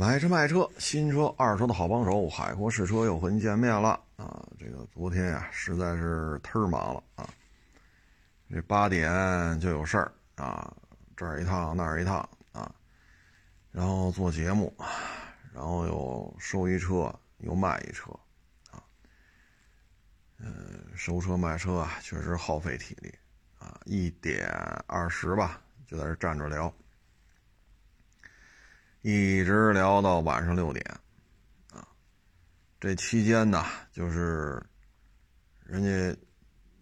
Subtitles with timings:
[0.00, 4.42] 买车卖车，新车二手的好帮手，海阔试车又和您见面了啊！
[4.58, 7.28] 这个昨天呀，实在是忒忙了啊！
[8.50, 10.74] 这八点就有事儿啊，
[11.14, 12.74] 这儿一趟那儿一趟啊，
[13.70, 14.74] 然后做节目，
[15.52, 18.10] 然后又收一车又卖一车
[18.70, 18.82] 啊，
[20.38, 23.14] 嗯，收车卖车啊，确实耗费体力
[23.58, 23.78] 啊！
[23.84, 24.48] 一点
[24.86, 26.72] 二十吧，就在这站着聊。
[29.02, 30.84] 一直聊到晚上六点，
[31.72, 31.88] 啊，
[32.78, 34.62] 这期间呢，就是
[35.64, 36.20] 人家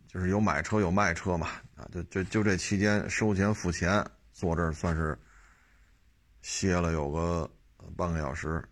[0.09, 5.17] 就是有买车有卖车嘛，啊，就就就这期间收钱付钱，坐这儿算是
[6.43, 7.49] 歇了有个
[7.97, 8.69] 半个小时，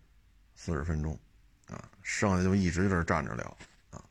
[0.53, 1.17] 四十分钟，
[1.69, 3.57] 啊，剩下就一直在这站着聊，
[3.91, 4.03] 啊，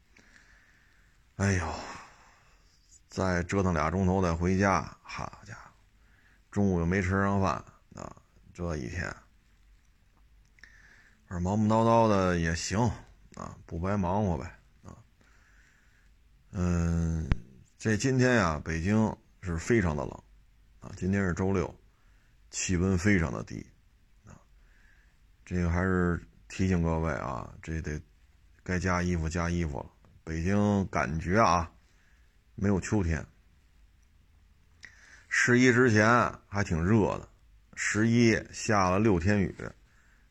[1.36, 1.74] 哎呦，
[3.10, 5.70] 再折腾俩钟头再回家，好家伙，
[6.50, 7.62] 中午又没吃上饭，
[7.94, 8.16] 啊，
[8.54, 9.14] 这一天。
[11.28, 12.78] 而忙忙叨叨的也行
[13.34, 14.96] 啊，不白忙活呗啊。
[16.52, 17.28] 嗯，
[17.78, 20.22] 这今天呀，北京是非常的冷
[20.80, 20.92] 啊。
[20.96, 21.74] 今天是周六，
[22.50, 23.66] 气温非常的低
[24.24, 24.38] 啊。
[25.44, 28.00] 这个还是提醒各位啊，这得
[28.62, 29.90] 该加衣服加衣服了。
[30.22, 31.70] 北京感觉啊，
[32.54, 33.26] 没有秋天。
[35.28, 37.28] 十一之前还挺热的，
[37.74, 39.54] 十一下了六天雨。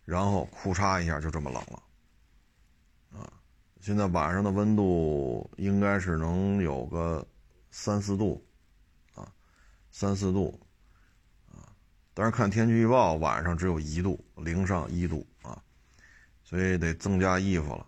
[0.05, 3.33] 然后裤衩一下就这么冷了，啊！
[3.81, 7.27] 现在晚上的温度应该是能有个
[7.71, 8.45] 三四度，
[9.15, 9.27] 啊，
[9.91, 10.59] 三四度，
[11.51, 11.73] 啊！
[12.13, 15.59] 但是看天气预报，晚上只有一度，零上一度啊，
[16.43, 17.87] 所以得增加衣服了。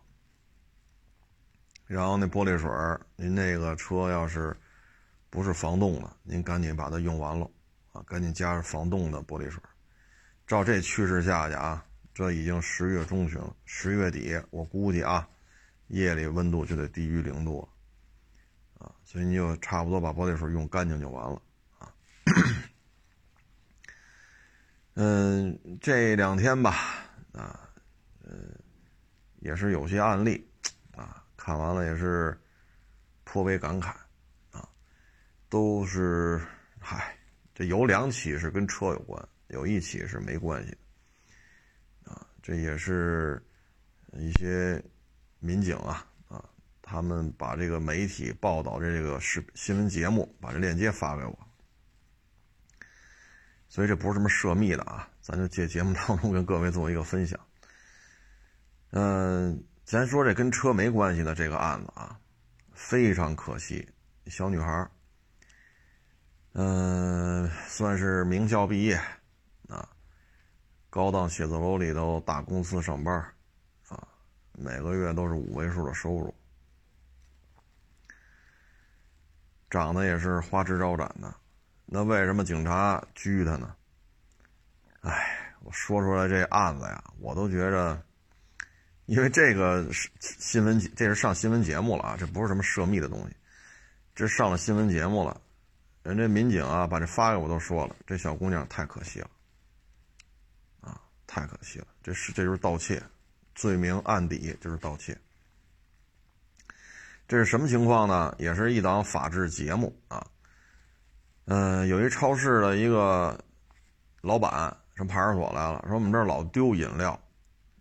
[1.86, 2.70] 然后那玻璃水，
[3.16, 4.58] 您那个车要是
[5.30, 7.50] 不是防冻的，您赶紧把它用完了，
[7.92, 9.62] 啊，赶紧加上防冻的玻璃水。
[10.48, 11.86] 照这趋势下去啊！
[12.18, 15.30] 这已经十月中旬了，十月底我估计啊，
[15.90, 21.40] 夜里温度就得低于零度了，啊，所以你就差不多把玻璃水用干净就完了
[21.78, 21.94] 啊。
[24.96, 27.70] 嗯，这两天吧，啊，
[28.24, 28.52] 嗯，
[29.42, 30.44] 也是有些案例，
[30.96, 32.36] 啊，看完了也是
[33.26, 33.94] 颇为感慨，
[34.50, 34.68] 啊，
[35.50, 36.42] 都是，
[36.80, 37.16] 嗨，
[37.54, 40.76] 这有两起是跟车有关，有一起是没关系。
[42.48, 43.46] 这也是
[44.14, 44.82] 一些
[45.40, 46.42] 民警啊啊，
[46.82, 51.38] 他们把这个媒体报道的这个视新闻节目，把这链接发给我，
[53.68, 57.38] 所以这不是什么涉密的啊，咱就借节目当中跟各位做一个分享。
[58.92, 62.18] 嗯，咱说这跟车没关系的这个案子啊，
[62.72, 63.86] 非常可惜，
[64.28, 64.90] 小女孩
[66.54, 68.98] 嗯，算是名校毕业。
[70.90, 73.14] 高档写字楼里头大公司上班，
[73.90, 74.08] 啊，
[74.54, 76.34] 每个月都是五位数的收入，
[79.70, 81.36] 长得也是花枝招展的，
[81.86, 83.76] 那为什么警察拘他呢？
[85.02, 88.02] 哎，我说出来这案子呀，我都觉着，
[89.06, 93.36] 因为这个是新闻，这是上新闻节目了啊，这不是什么涉密的东西，
[94.16, 95.40] 这上了新闻节目了，
[96.02, 99.30] 人家民警啊把这发给我都说了，这小姑娘太可惜了。
[101.28, 103.04] 太可惜了，这是这就是盗窃，
[103.54, 105.16] 罪名案底就是盗窃。
[107.28, 108.34] 这是什么情况呢？
[108.40, 110.26] 也是一档法制节目啊。
[111.46, 113.38] 嗯，有一超市的一个
[114.22, 117.20] 老板上派出所来了，说我们这儿老丢饮料，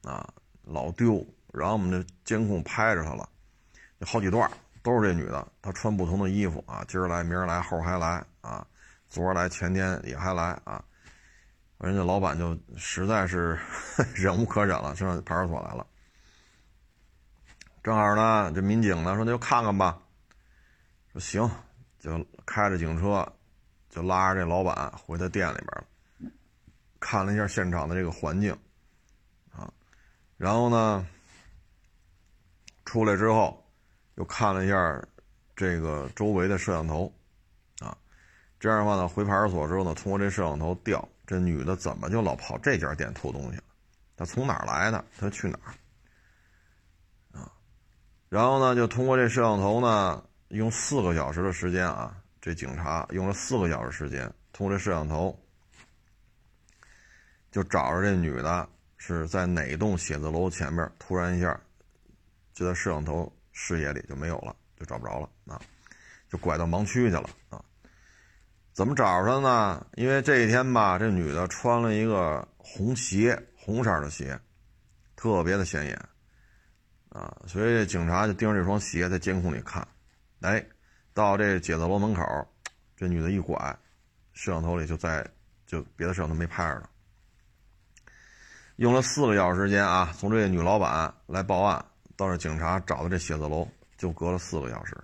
[0.03, 0.29] 啊，
[0.65, 1.25] 老丢。
[1.53, 3.29] 然后我们这监控拍着他了，
[3.99, 4.51] 有好几段
[4.83, 8.67] 都是这女的，她穿不同的衣服啊，今儿来明儿来后儿还来啊，
[9.09, 10.85] 昨儿来前天也还来啊。
[11.79, 13.59] 人家老板就实在是
[14.15, 15.87] 忍无可忍了，上派出所来了。
[17.83, 20.03] 正好呢，这民警呢说：“那就看看吧。”
[21.13, 21.49] 说行，
[21.99, 23.31] 就开着警车，
[23.91, 26.33] 就拉着这老板回他店里边了，
[26.99, 28.53] 看了一下现场的这个环境，
[29.53, 29.71] 啊，
[30.37, 31.07] 然后呢，
[32.85, 33.65] 出来之后
[34.17, 35.01] 又看了一下
[35.55, 37.13] 这个周围的摄像头，
[37.81, 37.97] 啊，
[38.59, 41.09] 这样的话呢，回派出所之后呢，通过这摄像头调。
[41.27, 43.65] 这女的怎么就老跑这家店偷东西了？
[44.17, 45.05] 她从哪儿来的？
[45.19, 45.75] 她去哪儿？
[47.39, 47.51] 啊，
[48.29, 55.37] 然后呢，就通过这摄像头呢，用四个小时的时间啊，这警察用了四个小时时间，通过这摄像头，
[57.51, 61.61] 就找着这女的是在哪栋写字楼前面，突然一下
[62.55, 65.61] 就在摄像头视野里就没有了，就找不着了啊，
[66.29, 67.63] 就拐到盲区去了啊。
[68.77, 69.87] 怎么找着呢？
[69.95, 74.39] 因为这一天吧，这女的穿了一个红鞋、红色的鞋，
[75.17, 75.99] 特别的显眼，
[77.09, 79.89] 啊，所以警察就盯着这双鞋在监控里看，
[80.43, 80.63] 哎，
[81.15, 82.23] 到这写字楼门口，
[82.99, 83.57] 这女的一拐，
[84.35, 85.27] 摄像头里就在，
[85.67, 86.83] 就别的摄像头没拍着
[88.77, 91.83] 用了四个小时时间啊，从这女老板来报案
[92.15, 94.95] 到这警察找的这写字楼，就隔了四个小时。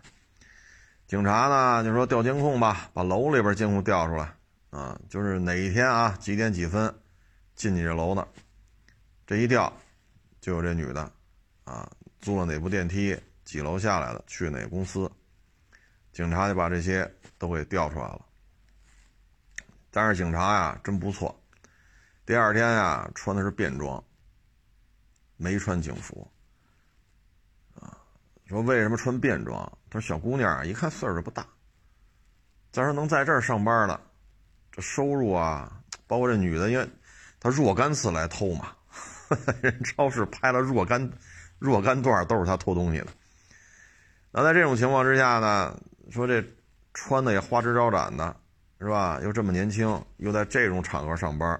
[1.12, 4.34] 警察呢就说调监控吧，把楼里边监控调出来，
[4.70, 6.90] 啊，就是哪一天啊几点几分
[7.54, 8.26] 进你这楼的，
[9.26, 9.70] 这一调
[10.40, 11.12] 就有这女的，
[11.64, 11.86] 啊，
[12.22, 13.14] 租了哪部电梯，
[13.44, 15.12] 几楼下来的，去哪公司，
[16.14, 18.24] 警察就把这些都给调出来了。
[19.90, 21.38] 但是警察呀真不错，
[22.24, 24.02] 第二天呀穿的是便装，
[25.36, 26.26] 没穿警服。
[28.52, 29.60] 说为什么穿便装？
[29.88, 31.46] 他说小姑娘一看岁数不大，
[32.70, 33.98] 再说能在这儿上班了，
[34.70, 36.86] 这收入啊，包括这女的，因为
[37.40, 38.68] 她若干次来偷嘛，
[39.62, 41.10] 人超市拍了若干
[41.58, 43.06] 若干段都是她偷东西的。
[44.30, 46.44] 那在这种情况之下呢，说这
[46.92, 48.36] 穿的也花枝招展的，
[48.78, 49.18] 是吧？
[49.22, 51.58] 又这么年轻，又在这种场合上班，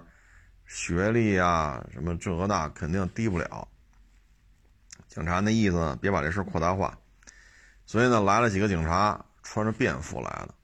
[0.67, 3.67] 学历啊什么这那肯定低不了。
[5.13, 6.97] 警察那意思呢，别把这事扩大化，
[7.85, 10.55] 所以呢，来了几个警察，穿着便服来了，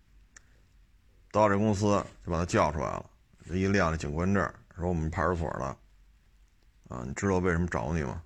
[1.32, 3.06] 到这公司就把他叫出来了，
[3.48, 5.66] 这一亮这警官证，说我们派出所的，
[6.88, 8.24] 啊，你知道为什么找你吗？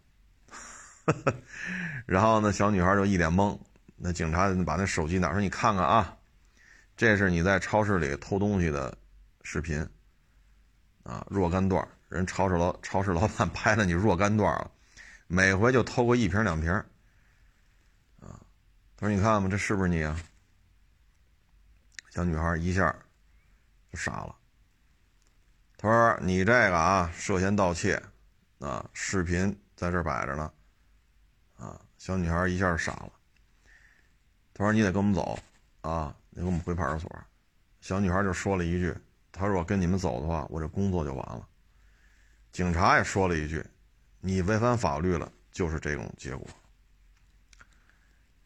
[2.08, 3.60] 然后呢，小女孩就一脸懵，
[3.98, 6.18] 那警察把那手机拿出来，你看看啊，
[6.96, 8.98] 这是你在超市里偷东西的
[9.42, 9.86] 视频，
[11.04, 14.72] 啊，若干段，人超市老超市老板拍了你若干段了。
[15.34, 16.72] 每回就偷个一瓶两瓶
[18.20, 18.40] 啊！
[18.96, 20.16] 他说：“你看吧，这是不是你啊？”
[22.12, 22.96] 小女孩一下
[23.92, 24.36] 就傻了。
[25.76, 28.00] 他说：“你这个啊，涉嫌盗窃
[28.60, 28.88] 啊！
[28.94, 30.54] 视频在这摆着呢
[31.58, 33.12] 啊！”小女孩一下傻了。
[34.54, 35.40] 他说：“你得跟我们走
[35.82, 36.16] 啊！
[36.30, 37.12] 你跟我们回派出所。”
[37.82, 38.96] 小女孩就说了一句
[39.34, 41.48] ：“他说我跟你们走的话，我这工作就完了。”
[42.54, 43.66] 警察也说了一句。
[44.26, 46.48] 你违反法律了，就是这种结果。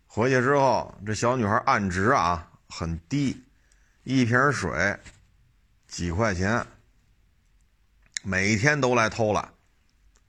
[0.08, 3.40] 回去之后，这小女孩案值啊很低，
[4.04, 4.98] 一瓶水
[5.88, 6.66] 几块钱，
[8.24, 9.54] 每天都来偷了，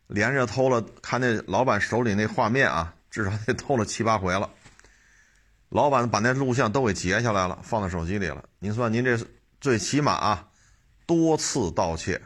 [0.06, 0.82] 连着偷了。
[1.00, 4.50] 看那老板手里那画面啊，至少得偷了七八回了。
[5.70, 8.46] 老板把那录像都给截下来了，放在手机里了。
[8.58, 9.18] 您算您这
[9.62, 10.50] 最起码啊
[11.06, 12.20] 多次盗窃，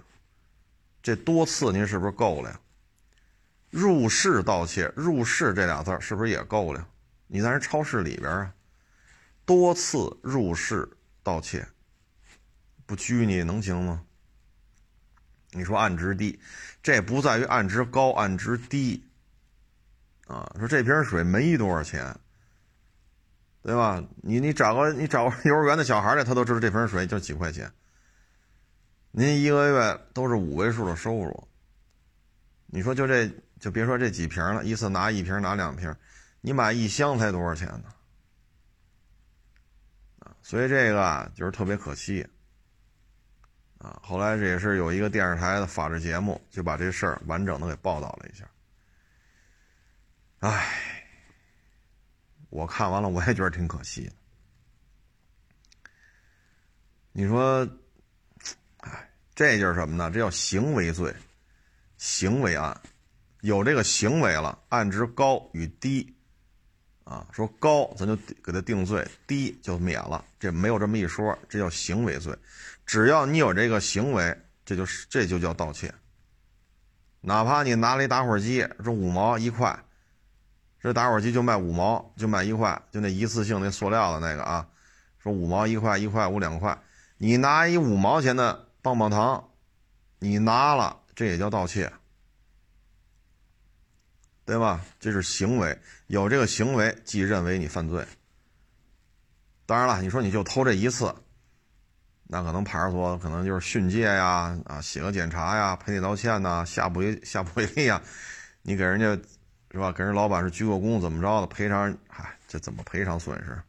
[1.00, 2.58] 这多次您是不是够了呀？
[3.72, 6.86] 入室盗窃，入室这俩字是不是也够了？
[7.26, 8.52] 你在人超市里边啊，
[9.46, 10.86] 多次入室
[11.22, 11.66] 盗窃，
[12.84, 14.04] 不拘你能行吗？
[15.52, 16.38] 你说案值低，
[16.82, 19.02] 这不在于案值高，案值低
[20.26, 20.54] 啊。
[20.58, 22.14] 说这瓶水没多少钱，
[23.62, 24.04] 对吧？
[24.16, 27.72] 你你找个你找个 幼儿园的小孩来，他都知道这瓶水就几块钱。
[29.12, 31.48] 您一个月都是五位数的收入，
[32.66, 33.34] 你说就这。
[33.62, 35.94] 就别说这几瓶了，一次拿一瓶拿两瓶，
[36.41, 37.94] 你买一箱才多少钱呢？
[40.19, 42.26] 啊，所以这个就是特别可惜。
[43.79, 48.44] 啊，后来这也是有一个电视台的法制节目，就把这事儿完整的给报道了一下。
[50.40, 51.07] 唉，
[52.50, 54.11] 我看完了我也觉得挺可惜。
[57.12, 57.64] 你说，
[58.78, 60.11] 唉，这就是什么呢？
[60.11, 61.14] 这叫行为罪，
[61.97, 62.76] 行为案。
[63.42, 66.14] 有这个行为了，案值高与低，
[67.02, 72.32] 啊，说高咱就给他定罪，低就免了，这没有这么一说，这叫行为罪。
[72.87, 75.92] 只要你有这个行为，这就是这就叫盗窃。
[77.20, 79.76] 哪怕你拿了一打火机，说五毛一块，
[80.80, 84.68] 这打火机就卖五毛，就卖一块，就那一次性那塑料的那个啊，
[85.18, 86.78] 说五毛一块，一块五两块，
[87.18, 89.49] 你拿一五毛钱的棒棒糖，
[90.20, 91.92] 你拿了，这也叫盗窃。
[94.44, 94.84] 对吧？
[94.99, 98.04] 这是行为，有这个行为即认为你犯罪。
[99.64, 101.14] 当然了，你说你就偷这一次，
[102.25, 108.02] 那可能派出所可能就是训诫呀，啊，写个检查呀，赔礼道歉呐，下不为下不为例呀。
[108.62, 109.06] 你给人家
[109.70, 109.92] 是吧？
[109.92, 111.46] 给人老板是鞠个躬怎么着的？
[111.46, 113.62] 赔偿，嗨，这怎么赔偿损失？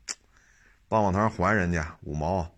[0.89, 2.51] 棒棒糖还人家五毛，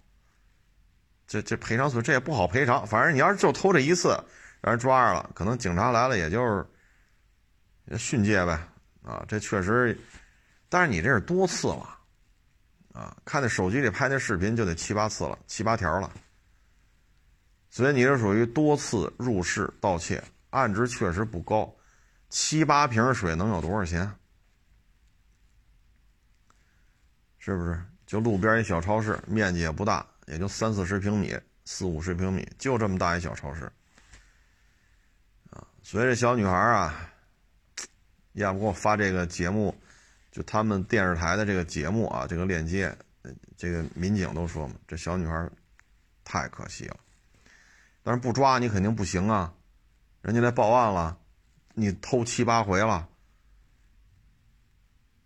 [1.28, 2.88] 这这赔偿损这也不好赔偿。
[2.88, 4.18] 反正你要是就偷这一次，
[4.62, 6.66] 让人抓着了，可能警察来了也就是。
[7.98, 8.60] 训诫呗，
[9.04, 9.98] 啊，这确实，
[10.70, 11.98] 但是你这是多次了，
[12.94, 16.12] 啊，看那手机里拍那视频就得七八次了，七八条了，
[17.70, 21.74] 所以你是属于多次入室盗窃，案值确实不高，
[22.30, 24.12] 七八瓶水能有多少钱？
[27.38, 27.80] 是不是？
[28.08, 33.66] 就路边一小超市，面积也不大，也就三四十平米、四五十平米，就这么大一小超市。
[35.50, 37.12] 啊，所以这小女孩啊，
[38.36, 39.76] 要不给我发这个节目，
[40.32, 42.96] 就他们电视台的这个节目啊，这个链接，
[43.58, 45.50] 这个民警都说嘛，这小女孩
[46.24, 46.98] 太可惜了。
[48.04, 49.54] 但是不抓你肯定不行啊，
[50.22, 51.18] 人家来报案了，
[51.74, 53.10] 你偷七八回了，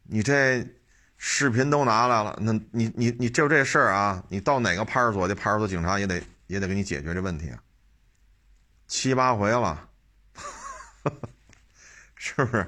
[0.03, 0.65] 你这。
[1.21, 4.23] 视频都拿来了，那你你你就这事儿啊？
[4.29, 5.35] 你到哪个派出所去？
[5.35, 7.61] 派出所警察也得也得给你解决这问题啊。
[8.87, 9.89] 七八回了，
[12.15, 12.65] 是不是？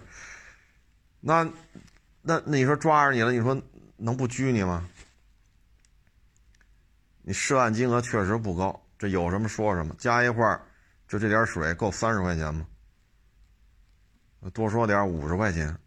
[1.21, 1.49] 那
[2.21, 3.59] 那你说抓着你了，你说
[3.95, 4.85] 能不拘你吗？
[7.21, 10.61] 你涉案金额确实不高，这有什么说什么，加一块儿
[11.07, 12.67] 就这点水够三十块钱吗？
[14.53, 15.77] 多说点五十块钱。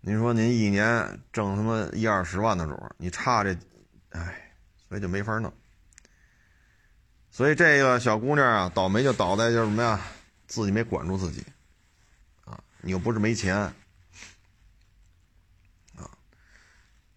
[0.00, 3.52] 您说您一年挣他妈一二十万的主儿，你差这，
[4.10, 4.52] 哎，
[4.88, 5.52] 所以就没法弄。
[7.30, 10.00] 所以这个小姑娘啊，倒霉就倒在就是什么呀，
[10.46, 11.44] 自己没管住自己，
[12.44, 13.74] 啊，你又不是没钱，啊，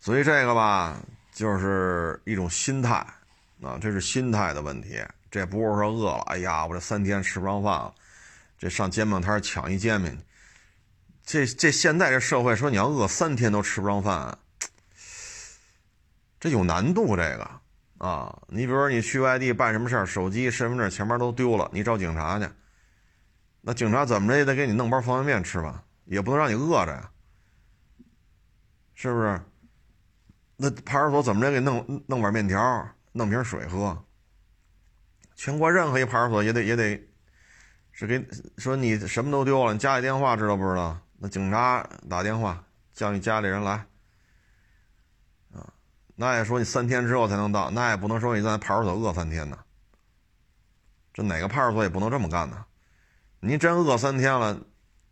[0.01, 0.99] 所以这个吧，
[1.31, 2.95] 就是一种心态，
[3.61, 7.93] 啊，这是心态的问题，这不是说饿了，哎呀，我这三天吃不上饭了，
[8.57, 10.19] 这上煎饼摊抢一煎饼。
[11.23, 14.35] 这这现在这社会说你要饿三天都吃不上饭，
[16.39, 17.15] 这有难度。
[17.15, 17.47] 这个
[17.99, 22.49] 啊，你比如说你去外地办什么事儿，手机、身份证、钱包都丢了，你找警察去，
[23.61, 27.11] 那警察怎么着也得给你弄包方便面吃吧，也不能让你饿着呀，
[28.95, 29.39] 是不是？
[30.63, 34.05] 那派出所怎么着给弄弄碗面条，弄瓶水喝？
[35.35, 37.01] 全国任何一派出所也得也得
[37.91, 38.23] 是给
[38.59, 40.95] 说你什么都丢了，你家里电话知道不知道？
[41.17, 42.63] 那警察打电话
[42.93, 43.71] 叫你家里人来，
[45.51, 45.73] 啊，
[46.15, 49.57] 那也说你三天之后才能到，那也不能说你在派出所饿三天呢。
[51.11, 52.63] 这哪个派出所也不能这么干呢？
[53.39, 54.61] 您真饿三天了，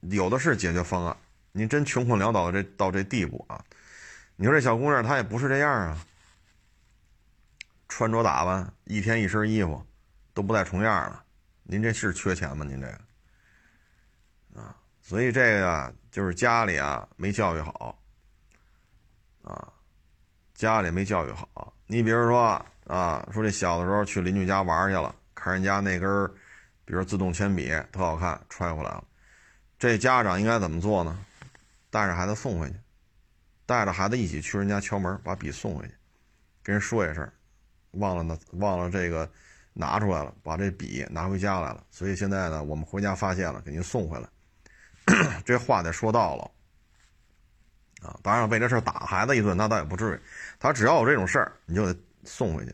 [0.02, 1.18] 有的是解决方案。
[1.52, 3.60] 您真穷困潦倒这到这地步啊？
[4.42, 5.98] 你说这小姑娘她也不是这样啊，
[7.90, 9.86] 穿着打扮一天一身衣服
[10.34, 11.22] 都不带重样了，
[11.64, 12.64] 您这是缺钱吗？
[12.64, 14.74] 您这个啊？
[15.02, 18.00] 所以这个啊就是家里啊没教育好，
[19.44, 19.74] 啊，
[20.54, 21.74] 家里没教育好。
[21.86, 26.34] 你比如说啊，说这小的时候去邻居家玩去了，看人家那根
[26.86, 29.04] 比如自动铅笔特好看，揣回来了。
[29.78, 31.26] 这家长应该怎么做呢？
[31.90, 32.76] 带着孩子送回去，
[33.70, 35.94] 带着孩子一起去人家敲门，把笔送回去，
[36.64, 37.32] 跟人说一声，
[37.92, 39.32] 忘了呢，忘了这个
[39.74, 41.84] 拿出来了，把这笔拿回家来了。
[41.92, 44.28] 所以现在呢，我们回家发现了，给您送回来。
[45.46, 46.52] 这话得说到了
[48.02, 48.20] 啊！
[48.24, 50.20] 当然为这事打孩子一顿，那倒也不至于。
[50.58, 52.74] 他只要有这种事儿，你就得送回去，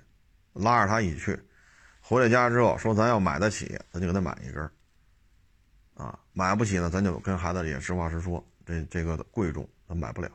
[0.54, 1.38] 拉着他一起去。
[2.00, 4.64] 回了家之后，说咱要买得起，咱就给他买一根
[5.96, 10.32] 啊，买不起呢，咱就跟孩子也实话实说，这这个贵重，咱买不了。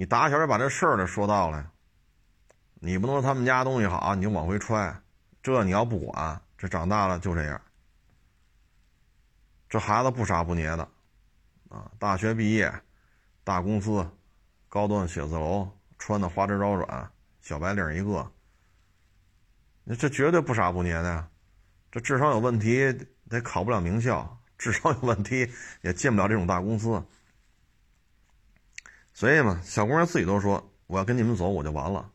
[0.00, 1.72] 你打小就把这事儿说到了，
[2.76, 4.98] 你不能说他们家东西好，你就往回揣，
[5.42, 7.60] 这你要不管，这长大了就这样。
[9.68, 10.88] 这孩子不傻不捏的，
[11.68, 12.72] 啊，大学毕业，
[13.44, 14.10] 大公司，
[14.70, 17.10] 高端写字楼，穿的花枝招展，
[17.42, 18.32] 小白领一个。
[19.84, 21.28] 那这绝对不傻不捏的，
[21.92, 22.90] 这智商有问题，
[23.28, 24.26] 得考不了名校；
[24.56, 25.46] 智商有问题，
[25.82, 27.04] 也进不了这种大公司。
[29.20, 32.10] 所以嘛，小姑娘自己都说：“我要跟你们走，我就完了。”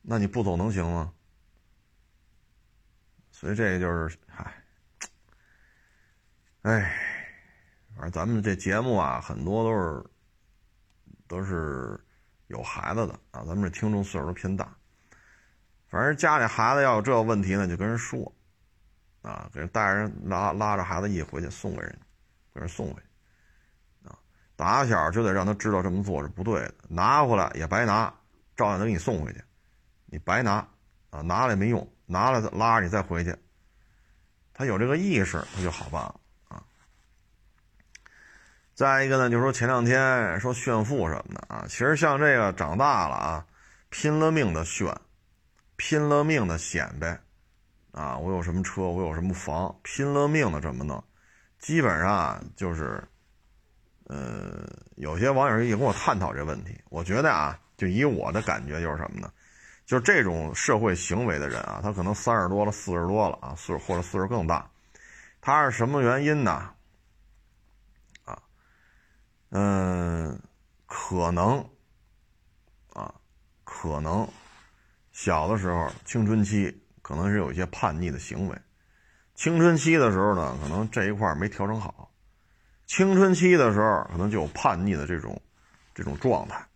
[0.00, 1.12] 那你不走能行吗？
[3.32, 4.54] 所以这个就是，嗨。
[6.62, 6.96] 哎，
[7.96, 10.06] 反正咱们这节目啊，很多都是
[11.26, 11.98] 都是
[12.46, 14.72] 有孩子的啊，咱们这听众岁数都偏大。
[15.88, 18.32] 反正家里孩子要有这个问题呢，就跟人说
[19.22, 22.00] 啊，给人带人拉拉着孩子一起回去送给人，
[22.54, 23.03] 给人送回去。
[24.56, 28.12] 打小就得让他知道这么做是不对的，拿回来也白拿，
[28.56, 29.42] 照样得给你送回去，
[30.06, 30.66] 你白拿
[31.10, 33.36] 啊，拿了也没用，拿了拉着你再回去，
[34.52, 36.62] 他有这个意识，他就好办了啊。
[38.74, 43.46] 再一个呢，就说前两天说炫富什么的啊，其实像这个长大了啊，
[43.88, 44.96] 拼了命的炫，
[45.76, 47.20] 拼了命的显摆，
[47.90, 51.02] 啊，我有什么车，我有什么房，拼了命的这么弄，
[51.58, 53.02] 基本上就是，
[54.04, 59.32] 呃，有些网友也跟我探讨这问题，我觉得啊，就以我的感觉就是什么呢？
[59.86, 64.70] 就是这种社会行为的人啊，他可能三十多了，四十多了啊，岁或者岁数更大，
[65.42, 66.70] 他是什么原因呢？
[68.24, 68.42] 啊，
[69.50, 70.40] 嗯，
[70.86, 71.58] 可能，
[72.94, 73.14] 啊，
[73.62, 74.26] 可能
[75.12, 78.58] 小的时候青春期可能是有一些叛逆的行为，
[79.34, 82.10] 青春期的时候呢，可能这一块没调整好，
[82.86, 85.40] 青春期的时候可能就有叛逆的这种
[85.94, 86.66] 这种状态，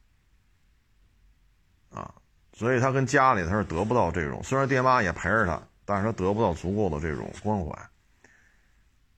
[1.90, 2.14] 啊，
[2.52, 7.70] 所以他跟家里他是得不到这种，虽然爹妈也陪着他，但是他得不到足够的这种关怀。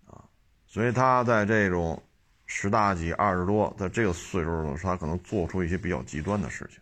[0.07, 0.25] 啊
[0.67, 2.01] 所以他在这种
[2.47, 6.81] 十大几、二十多，在这个岁数的时候，他可能做出一些比较极端的事情。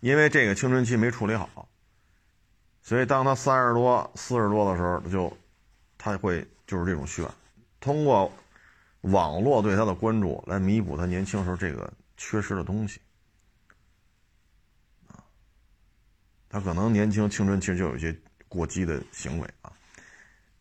[0.00, 1.68] 因为这个青春期没处理好，
[2.82, 5.36] 所以当他三十多、四十多的时候，他就
[5.98, 7.26] 他会就是这种炫，
[7.82, 8.32] 通过
[9.02, 13.00] 网络对他的关注来弥补他年轻时候这个缺失的东西。
[16.48, 18.14] 他可能年轻青春期就有一些
[18.46, 19.72] 过激的行为啊。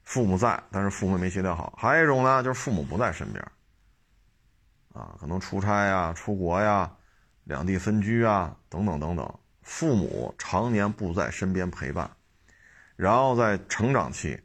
[0.03, 1.73] 父母在，但是父母没协调好。
[1.77, 3.45] 还有一种呢，就是父母不在身边，
[4.93, 6.91] 啊，可能出差呀、出国呀、
[7.43, 12.09] 两地分居啊，等等等等，父母常年不在身边陪伴，
[12.95, 14.41] 然后在成长期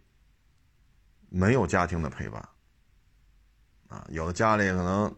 [1.29, 2.49] 没有家庭的陪伴，
[4.09, 5.15] 有的家里可能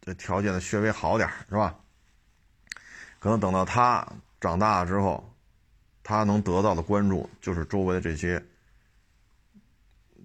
[0.00, 1.74] 这条件的稍微好点是吧？
[3.18, 4.06] 可能等到他
[4.40, 5.32] 长大了之后，
[6.02, 8.42] 他能得到的关注就是周围的这些。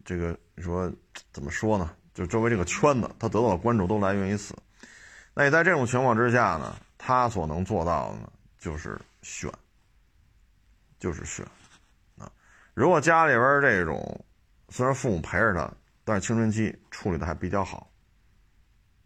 [0.04, 0.92] 这个你说
[1.32, 1.96] 怎么说呢？
[2.14, 4.56] 就周围这个圈子，他得到的关注都来源于此。
[5.34, 9.50] 那也在这种情况之下呢，他所能做到的呢，就是选，
[11.00, 11.46] 就是选
[12.18, 12.30] 啊。
[12.74, 14.26] 如果家里边这种
[14.70, 15.72] 虽然父母陪着他，
[16.04, 17.92] 但是青春期处理的还比较好，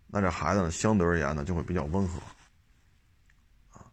[0.07, 2.19] 那这孩子呢，相对而言呢，就会比较温和
[3.71, 3.85] 啊。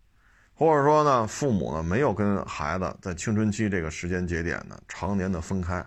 [0.55, 5.79] 或者说呢，父母呢没有跟孩子在青春期这个时间节点呢，常年的分开。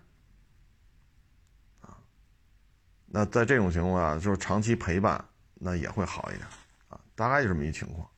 [1.80, 1.98] 啊
[3.06, 5.24] 那在这种情况下，就是长期陪伴，
[5.54, 6.46] 那也会好一点，
[6.90, 8.10] 啊，大概就这么一情况，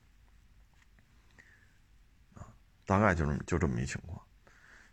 [2.34, 2.42] 啊，
[2.84, 4.20] 大概就这么就这么一情况。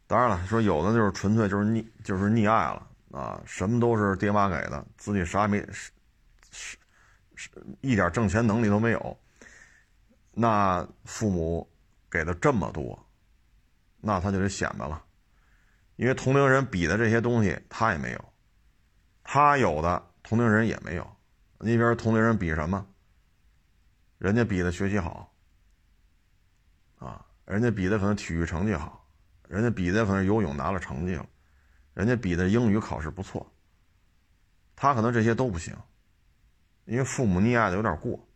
[0.06, 5.92] 当然了，说有的就是纯粹就是溺就是溺爱了啊，什么都是爹妈给的，自己啥也没是
[6.50, 6.76] 是
[7.36, 7.48] 是
[7.80, 9.16] 一点挣钱能力都没有，
[10.32, 11.70] 那父母
[12.10, 13.06] 给的这么多，
[14.00, 15.00] 那他就得显摆了，
[15.94, 18.24] 因为同龄人比的这些东西他也没有。
[19.22, 21.16] 他有的同龄人也没有，
[21.58, 22.84] 那边同龄人比什么？
[24.18, 25.32] 人家比的学习好，
[26.98, 29.06] 啊，人家比的可能体育成绩好，
[29.46, 31.24] 人家比的可能游泳拿了成绩了，
[31.94, 33.50] 人家比的英语考试不错。
[34.76, 35.74] 他可能这些都不行，
[36.84, 38.28] 因为父母溺爱的有点过，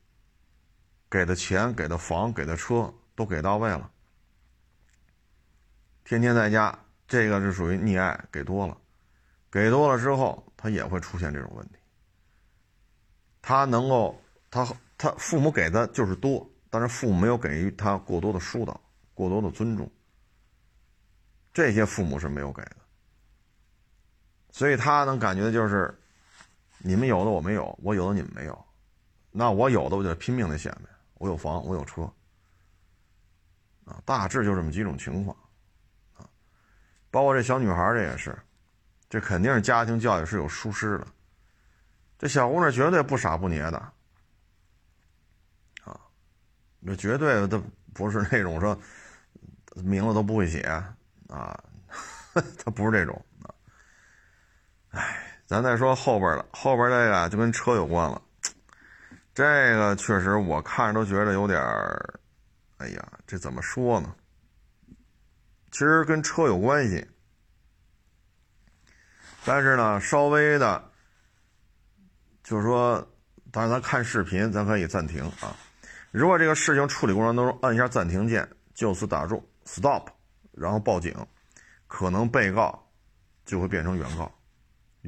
[1.11, 3.91] 给的钱、给的房、给的车都给到位了，
[6.05, 8.79] 天天在家，这个是属于溺爱，给多了。
[9.51, 11.75] 给多了之后，他也会出现这种问题。
[13.41, 14.65] 他能够，他
[14.97, 18.81] 他父母给的就是多，但是父母没有给予他过多的疏导、
[19.15, 19.91] 过多的尊重。
[21.53, 22.63] 这些父母是没有给，
[24.59, 25.97] 所以他能感觉就是，
[26.79, 28.67] 你们有的我没有，我有的你们没有，
[29.31, 32.03] 那我有的我就拼命的显摆，我有房，我有车，
[33.85, 35.37] 啊，大致就这么几种情况，
[36.17, 36.27] 啊，
[37.09, 38.37] 包括这小女孩这也是。
[39.09, 41.07] 这肯定是家庭教育是有疏失的，
[42.19, 43.79] 这小姑娘绝对不傻不捏的，
[45.85, 46.01] 啊，
[46.85, 47.63] 这绝对的
[47.95, 48.77] 不是那种说
[49.77, 50.63] 名字都不会写
[51.29, 51.63] 啊，
[52.35, 53.25] 他不是这种。
[55.49, 58.21] 咱再说后边了，后边这个就跟车有关了，
[59.35, 59.43] 这
[59.75, 62.21] 个确实我看着都觉得有点儿
[62.77, 64.15] 哎呀，这怎么说呢？
[65.71, 67.07] 其实跟车有关系。
[69.47, 70.91] 但是呢，稍微的，
[72.45, 73.09] 就是说，
[73.51, 75.57] 当然咱看视频，咱可以暂停啊。
[76.11, 80.09] 如果这个事情处理过程当中按一下暂停键，就此打住，stop，
[80.53, 81.15] 然后报警，
[81.87, 82.87] 可能被告
[83.47, 84.31] 就会变成原告，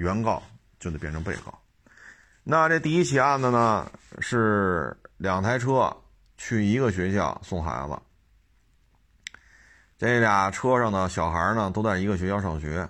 [0.01, 0.43] 原告
[0.79, 1.53] 就得变成被告。
[2.43, 5.95] 那这第一起案子呢，是两台车
[6.39, 7.99] 去一个学校送孩子，
[9.99, 12.89] 这俩车上的小孩呢都在一个学校上学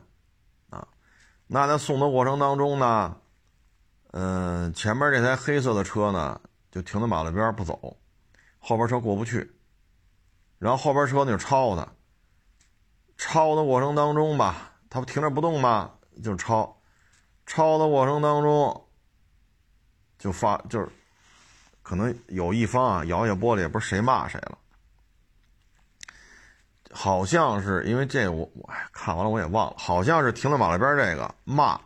[0.71, 0.87] 啊。
[1.49, 3.17] 那在送的过程当中呢，
[4.13, 7.97] 嗯，前面这台黑色的车呢就停在马路边不走，
[8.61, 9.53] 后边车过不去，
[10.61, 11.89] 然后后边车呢就超他，
[13.17, 15.91] 超的过程当中吧，他不停着不动吗？
[16.23, 16.80] 就超，
[17.47, 18.89] 超的过程当中
[20.19, 20.89] 就发就是，
[21.83, 24.59] 可能有一方啊摇下玻璃，也不知谁骂谁了，
[26.93, 31.81] 好像是因为这我我看完了我也忘了，好像是停在马路边这个骂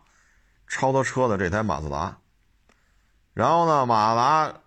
[0.67, 2.19] 超他车的这台马自达，
[3.33, 4.61] 然后呢马自达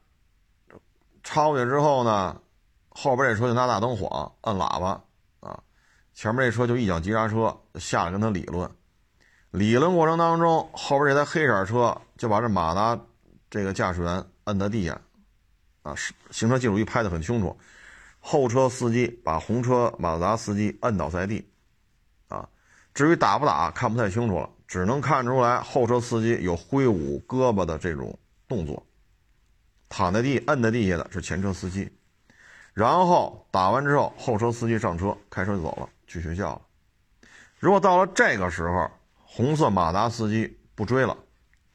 [1.23, 2.41] 超过去之后呢，
[2.89, 5.01] 后边这车就拿大灯晃，摁喇叭
[5.41, 5.59] 啊，
[6.13, 8.71] 前面这车就一脚急刹车下来跟他理论，
[9.57, 12.99] 理论过程当中，后边这台黑色车就把这马达
[13.49, 15.01] 这个驾驶员摁在地下，
[15.81, 15.95] 啊，
[16.29, 17.57] 行车记录仪拍的很清楚。
[18.19, 21.43] 后车司机把红车马自达司机摁倒在地，
[22.27, 22.47] 啊，
[22.93, 28.15] 至于打不打看不太清楚了，只能看出来后车司机有挥舞胳膊的这种
[28.47, 28.85] 动作。
[29.89, 31.91] 躺在地摁在地下的是前车司机，
[32.75, 36.61] 然后打完之后，后车司机上车开车就走了，去学校了。
[37.57, 38.91] 如果到了这个时候，
[39.37, 41.15] 红色马达司机不追了，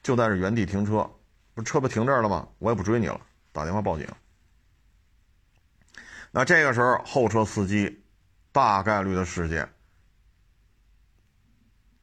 [0.02, 1.08] 就在这原地停车，
[1.54, 2.48] 不车不停这儿了吗？
[2.58, 3.20] 我也不追你了，
[3.52, 4.04] 打电话报警。
[6.32, 8.04] 那这个时候，后车司机
[8.50, 9.72] 大概率的事件，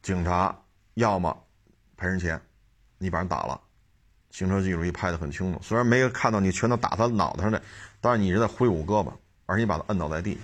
[0.02, 0.58] 警察
[0.94, 1.38] 要么
[1.98, 2.42] 赔人钱，
[2.98, 3.60] 你把人打了，
[4.32, 5.60] 行车记录仪拍的很清楚。
[5.62, 7.62] 虽然没有看到你拳头打他脑袋上的，
[8.00, 9.12] 但是你是在挥舞胳膊，
[9.46, 10.40] 而且你把他摁倒在地。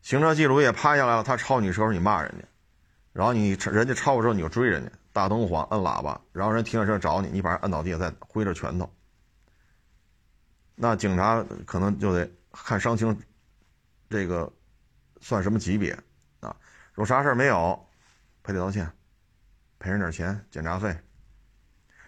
[0.00, 2.44] 行车记录仪也拍下来了，他超你车时你骂人家，
[3.12, 8.90] 然后你人家超过时候你就追人家，大灯晃，摁喇叭，然后人停下车找你，你把人摁倒地下再挥着拳头，
[10.74, 12.30] 那警察可能就得。
[12.54, 13.18] 看伤情，
[14.10, 14.52] 这个
[15.22, 15.92] 算什么级别
[16.40, 16.54] 啊？
[16.92, 17.88] 如果啥事没有，
[18.42, 18.86] 赔礼道歉，
[19.78, 20.94] 赔人点钱检查费。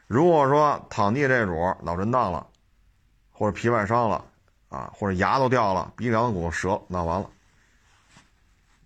[0.06, 2.46] 如果说躺地这主脑震荡了，
[3.30, 4.22] 或者皮外伤了
[4.68, 7.30] 啊，或者牙都掉了，鼻梁骨折，那完了，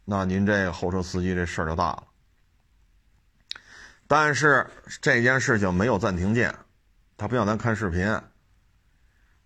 [0.04, 2.07] 那您这个后车司机这事儿就大了。
[4.08, 4.66] 但是
[5.00, 6.52] 这件事情没有暂停键，
[7.16, 8.20] 他不像咱看视频，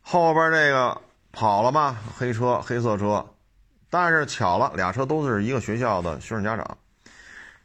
[0.00, 0.98] 后边这个。
[1.34, 1.98] 跑了吗？
[2.18, 3.26] 黑车，黑色车，
[3.88, 6.76] 但是巧了，俩车都是一个学校的学生家长。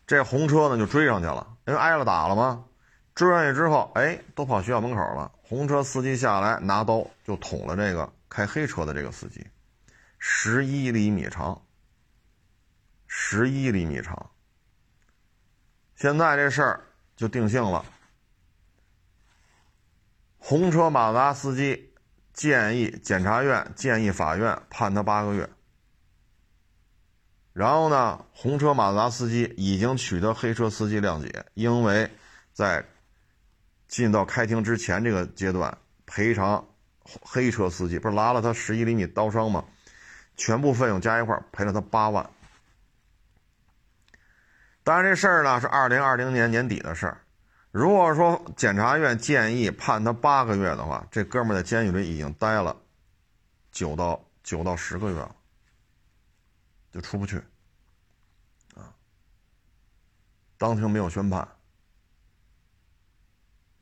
[0.05, 2.63] 这红车呢就追上去了，因为挨了打了吗？
[3.13, 5.29] 追上去之后，哎，都跑学校门口了。
[5.41, 9.45] 红车司机下来拿刀就捅了这个开黑车的这个司机，
[10.17, 11.61] 十一厘米长，
[13.05, 14.31] 十一厘米长。
[15.97, 16.81] 现在这事儿
[17.17, 17.83] 就定性了，
[20.37, 21.83] 红车马自达司机。
[22.33, 25.49] 建议检察院建议法院判他八个月。
[27.51, 32.07] 然后呢，红车马自达司机已经取得黑车司机谅解，因为
[32.53, 32.85] 在
[33.87, 36.63] 进到开庭之前这个阶段，赔偿
[36.99, 39.65] 黑车司机不是拉了他十一厘米刀伤吗？
[40.35, 42.29] 全部费用加一块赔了他八万。
[44.87, 47.21] 当然，这事儿呢是二零二零年年底的事儿。
[47.71, 52.73] 如果说检察院建议判他八个月的话，这哥们在监狱里已经待了
[53.69, 55.35] 九到九到十个月了，
[56.93, 57.35] 就出不去
[58.75, 58.95] 啊。
[60.57, 61.45] 当庭没有宣判，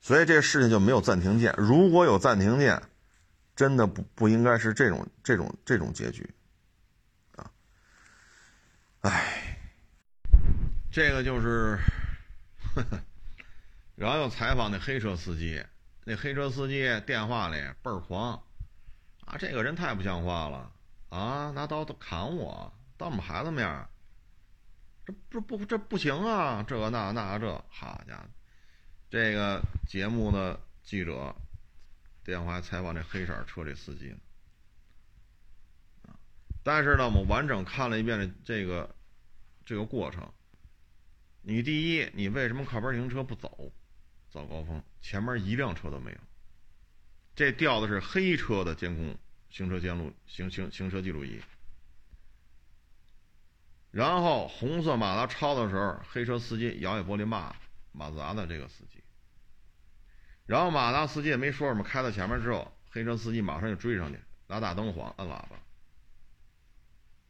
[0.01, 1.53] 所以这事情就没有暂停键。
[1.55, 2.81] 如果有暂停键，
[3.55, 6.27] 真的不不应该是这种这种这种结局
[7.35, 7.51] 啊。
[9.01, 9.44] 唉，
[10.95, 11.77] 这个就是。
[12.73, 13.01] 呵呵
[13.95, 15.61] 然后又采访那黑车司机，
[16.05, 18.43] 那黑车司机电话里倍儿狂，
[19.25, 20.71] 啊，这个人太不像话了，
[21.09, 23.87] 啊，拿刀都砍我，当我们孩子面，
[25.05, 28.23] 这不不这不行啊，这个那那这，好家伙，
[29.09, 31.33] 这个节目的记者
[32.25, 34.13] 电话采访这黑色车这司机，
[36.63, 38.93] 但是呢，我们完整看了一遍这这个
[39.65, 40.29] 这个过程，
[41.47, 43.71] 你第一，你为什么靠边停车不走？
[44.31, 46.17] 早高峰，前面一辆车都没有。
[47.35, 49.15] 这调的是黑车的监控
[49.51, 51.39] 行车监录行行行车记录仪。
[53.91, 57.55] 然后红色马达超的时候，黑车司机摇下玻璃骂
[57.91, 59.03] 马自达的这个司机。
[60.47, 65.59] 然后马达司机也没说什么，开到前面之后，黑车司机马上就追上去，拿大灯晃，摁喇叭。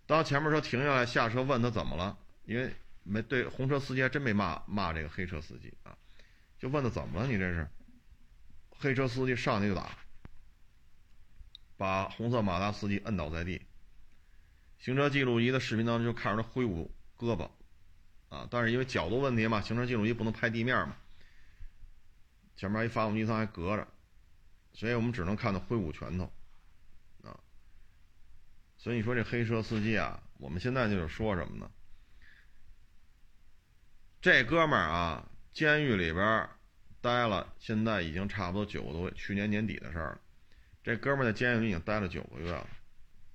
[0.06, 2.74] 当前面车停下来，下车问他怎么了，因为
[3.06, 5.98] 没对红车司机还真没骂骂这个黑车司机啊。
[6.60, 7.28] 就问他怎么了？
[7.28, 7.66] 你这是？
[8.78, 9.98] 黑车司机上去就打，
[11.78, 13.62] 把红色马达司机摁倒在地。
[14.80, 17.50] 行车记录仪的视频当中就看着他挥舞胳膊，
[18.28, 20.98] 啊，但是因为角度问题嘛，行车记录仪不能拍地面嘛，
[22.58, 23.88] 前面一发动机舱还隔着，
[24.74, 26.26] 所以我们只能看到挥舞拳头，
[27.24, 27.40] 啊，
[28.78, 31.72] 所以你说这黑车司机啊，我们现在就是说什么呢？
[34.26, 35.30] 这哥们儿啊。
[35.54, 36.50] 监狱里边
[37.00, 40.22] 待了，现在已经差不多九个多月，去年年底的事儿了。
[40.84, 42.68] 这哥们儿在监狱里已经待了九个月了，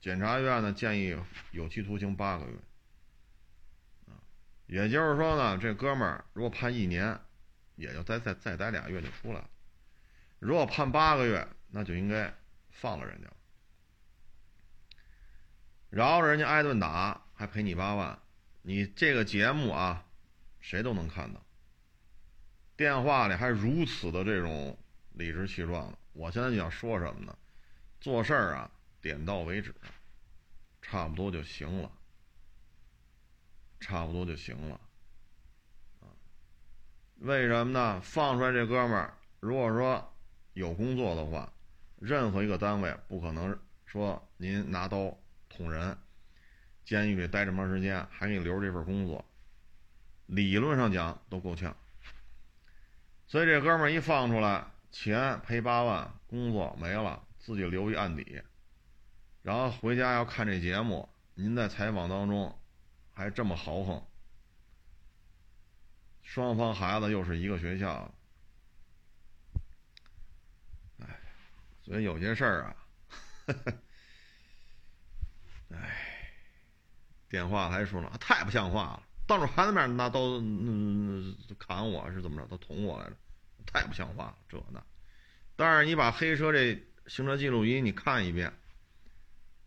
[0.00, 1.16] 检察院呢建议
[1.52, 2.56] 有期徒刑八个月。
[4.08, 4.18] 啊，
[4.66, 7.16] 也就是说呢，这哥们儿如果判一年，
[7.76, 9.48] 也就再再再待俩月就出来了；
[10.40, 12.34] 如果判八个月，那就应该
[12.72, 13.36] 放了人家了，
[15.88, 18.18] 饶着人家挨顿打，还赔你八万。
[18.62, 20.04] 你这个节目啊，
[20.60, 21.40] 谁都能看到。
[22.76, 24.78] 电话里还如此的这种
[25.12, 27.36] 理直气壮的，我现在就想说什么呢？
[28.00, 28.70] 做事儿啊，
[29.02, 29.74] 点到为止，
[30.80, 31.92] 差不多就行了，
[33.78, 34.80] 差不多就行了。
[37.16, 38.00] 为什么呢？
[38.02, 40.14] 放出来这哥们儿，如果说
[40.54, 41.52] 有工作的话，
[41.98, 45.14] 任何一个单位不可能说您拿刀
[45.50, 45.98] 捅人，
[46.82, 49.22] 监狱里待这么长时间，还给你留着这份工作，
[50.30, 51.76] 理论上讲都够呛。
[53.26, 58.42] 所以这哥们儿一放出来，钱赔八万，工作没了，自己留一案底，
[59.42, 62.58] 然后回家要看这节目，您在采访当中
[63.12, 64.04] 还这么豪横，
[66.22, 68.12] 双方孩子又是一个学校，
[70.98, 71.06] 哎，
[71.82, 72.76] 所以有些事儿啊，
[75.70, 76.32] 哎，
[77.28, 79.06] 电话还说了，太不像话了。
[79.30, 82.48] 当着孩子面拿刀嗯砍我是怎么着？
[82.48, 83.16] 他捅我来着，
[83.64, 84.84] 太不像话了，这那。
[85.54, 86.74] 但是你把黑车这
[87.06, 88.52] 行车记录仪你看一遍，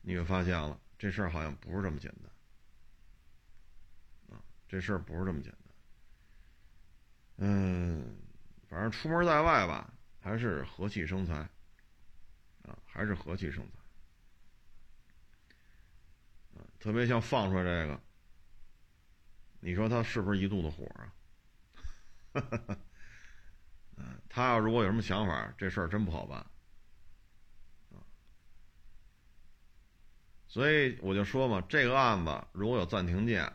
[0.01, 2.13] 你就发现了这事儿好像不是这么简
[4.27, 5.59] 单啊，这事儿不是这么简单。
[7.37, 8.17] 嗯，
[8.67, 11.35] 反正出门在外吧，还是和气生财
[12.63, 13.77] 啊，还是和气生财
[16.59, 17.97] 啊，特别像放出来这个。
[19.63, 21.13] 你说他是不是一肚子火啊？
[23.95, 26.45] 嗯，他要如果有什么想法，这事儿真不好办。
[30.49, 33.53] 所以我就说嘛，这个案子如果有暂停键，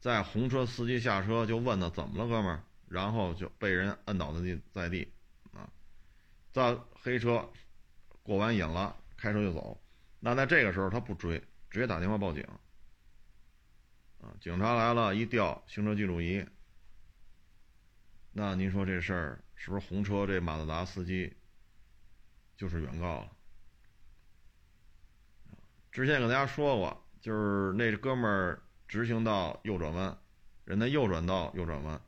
[0.00, 5.12] 在红车司机下车就问他怎么了，哥们儿，然后就被人摁倒在地在地
[5.52, 5.68] 啊。
[6.52, 7.46] 在黑车
[8.22, 9.78] 过完瘾了，开车就走，
[10.20, 12.42] 那在这个时候他不追，直接打电话报警。
[14.22, 16.46] 啊，警察来了，一调行车记录仪，
[18.30, 21.36] 那您说这事儿是不是红车这马自达司机
[22.56, 23.32] 就是原告了？
[25.90, 30.16] 之前给大家说过，就是那哥们儿直行道右转弯，
[30.64, 32.00] 人家右转道右转弯，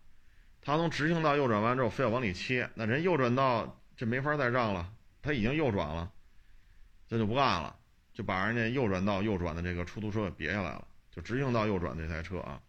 [0.62, 6.12] 他从直行道右转弯之后非要往里切，那人右转道这没法再让了，他已经右转了，
[7.08, 7.76] 这就不干了，
[8.12, 10.86] 就把人家右转道右转的这个出租车给别下来了。
[11.14, 12.60] 就直行道右转这台车啊，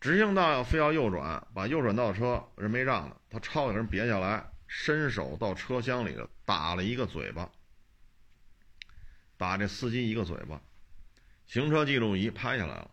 [0.00, 7.48] 直行道要非要右转，把右转道车人没让呢，他超给人别下来，伸手到车厢里头打了一个嘴巴，
[9.36, 10.60] 打这司机一个嘴巴，
[11.46, 12.90] 行车记录仪拍下来了，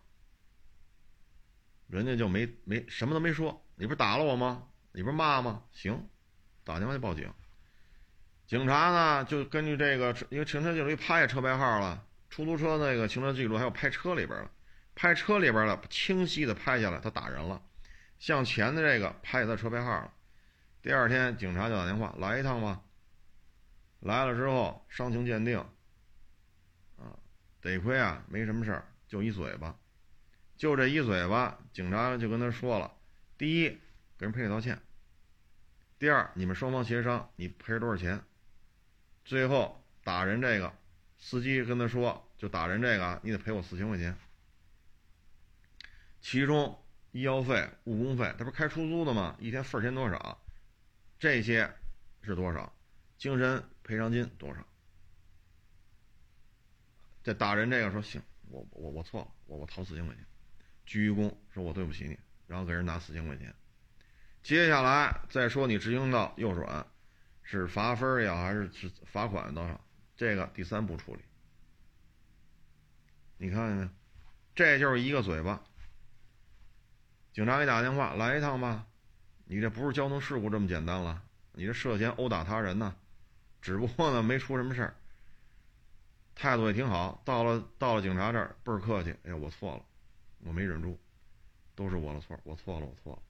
[1.88, 4.68] 人家就没没什么都没说，你不是打了我吗？
[4.92, 5.64] 你不是骂吗？
[5.72, 6.08] 行，
[6.62, 7.28] 打电话就报警，
[8.46, 14.48] 警察呢就根据这个，因为行车记录仪拍下车牌号了，出租车那个行车记录还有拍车里边了。
[15.00, 17.62] 拍车里边了，清晰的拍下来，他打人了。
[18.18, 20.12] 向前的这个拍他车牌号了。
[20.82, 22.82] 第二天警察就打电话来一趟吧。
[24.00, 25.58] 来了之后伤情鉴定，
[26.98, 27.16] 啊，
[27.62, 29.74] 得亏啊没什么事儿，就一嘴巴，
[30.58, 32.92] 就这一嘴巴，警察就跟他说了：
[33.38, 33.70] 第一，
[34.18, 34.76] 给人赔礼道歉；
[35.98, 38.22] 第二，你们双方协商，你赔多少钱？
[39.24, 40.70] 最后打人这个
[41.16, 44.14] 司机跟他说，就打人这个，你得赔我四千块钱。
[46.20, 46.78] 其中
[47.12, 49.36] 医药费、误工费，他不是开出租的吗？
[49.40, 50.44] 一天份儿钱多少？
[51.18, 51.70] 这些
[52.22, 52.72] 是多少？
[53.18, 54.66] 精神赔偿金多少？
[57.22, 60.24] 这打人这个说行，我我我错了，我我掏四千块钱，
[60.86, 63.54] 鞠一躬说我对不起你，然后给人拿四千块钱。
[64.42, 66.86] 接下来再说你直行道右转，
[67.42, 69.84] 是罚分呀还是是罚款多少？
[70.16, 71.22] 这个第三步处理。
[73.36, 73.90] 你看见没？
[74.54, 75.62] 这就是一个嘴巴。
[77.32, 78.86] 警察给打电话，来一趟吧。
[79.44, 82.94] 你这不是交通事故这么简单了，你这涉嫌殴打他人呢。
[83.60, 84.94] 只不过呢，没出什么事儿，
[86.34, 87.20] 态度也挺好。
[87.24, 89.10] 到了到了警察这儿，倍儿客气。
[89.24, 89.84] 哎呀，我错了，
[90.40, 90.98] 我没忍住，
[91.74, 93.22] 都是我的错，我错了，我错了。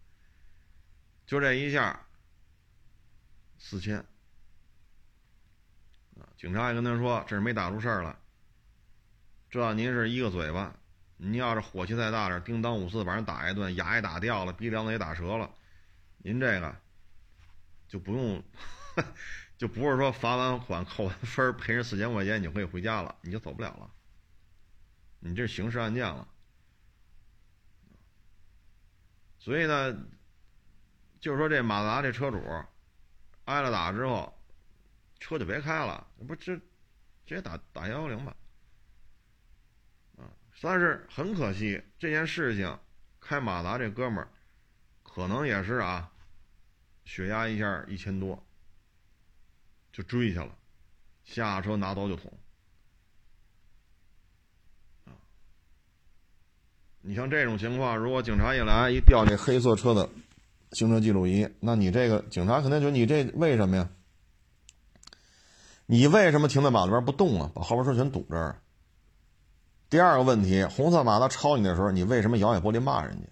[1.27, 2.07] 就这一下，
[3.59, 4.05] 四千。
[6.37, 8.17] 警察也跟他说，这是没打出事儿来。
[9.51, 10.75] 这您是一个嘴巴。
[11.23, 15.55] 您要是火气再大点，叮当五四把人打一顿，牙也打掉了，鼻梁子也打折了，
[16.17, 16.75] 您这个
[17.87, 18.43] 就不用，
[19.59, 23.91] 就不是说罚完款扣完分赔人四千块钱你就可以回家了，你就走不了了。
[25.19, 26.27] 你这是刑事案件了。
[29.39, 29.95] 所以呢，
[31.21, 32.43] 就是说这马自达这车主
[33.45, 34.33] 挨了打之后，
[35.19, 36.63] 车就别开了，不这直
[37.27, 38.35] 接打打幺幺零吧。
[40.63, 42.79] 但，是很可惜，这件事情
[43.19, 44.29] 开马达这哥们儿
[45.03, 46.11] 可能也是啊，
[47.05, 48.45] 血压一下一千多，
[49.91, 50.55] 就追去了，
[51.25, 52.31] 下车拿刀就捅。
[57.01, 60.11] 你像这种情况，如果警察一来一调这黑色车的
[60.73, 63.89] 行车记录仪，那你这个警察肯定觉得你这为什么呀？
[65.87, 67.51] 你为什么停在马路边不动啊？
[67.55, 68.61] 把后边车全堵这儿。
[69.91, 73.27] 第二个问题，红色马达超你的时候，你为什么摇下玻璃骂人家？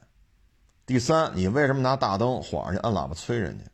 [0.85, 3.65] 第三，你为什么拿大灯晃着去按喇叭催人家？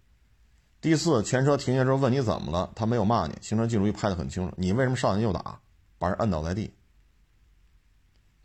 [0.82, 5.58] 第四，前车停下之后问你怎么了，他没有骂你，行车记录仪拍的很清楚，你为什么上去就打，
[5.98, 6.70] 把人按倒在地？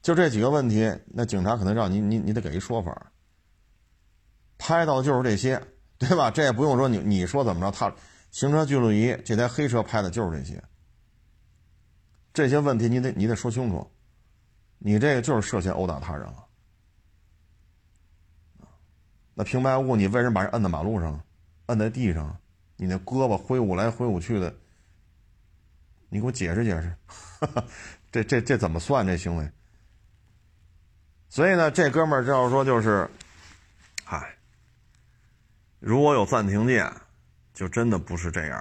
[0.01, 3.11] 就这几个问题，那警察可能让你你你得给一说法。
[4.57, 5.61] 拍到就是这些，
[5.97, 6.31] 对吧？
[6.31, 7.93] 这也不用说你你说怎么着，他
[8.31, 10.63] 行车记录仪这台黑车拍的就是这些。
[12.33, 13.85] 这些问题你得你得说清楚，
[14.79, 16.45] 你这个就是涉嫌殴打他人了。
[19.35, 21.21] 那平白无故你为什么把人摁在马路上，
[21.67, 22.37] 摁在地上？
[22.75, 24.53] 你那胳膊挥舞来挥舞去的，
[26.07, 26.95] 你给我解释解释，
[28.09, 29.51] 这这这怎么算这行为？
[31.27, 33.09] 所以呢，这哥们儿这样说就是，
[34.03, 34.33] 嗨，
[35.79, 36.89] 如果有暂停键，
[37.53, 38.59] 就真的不是这样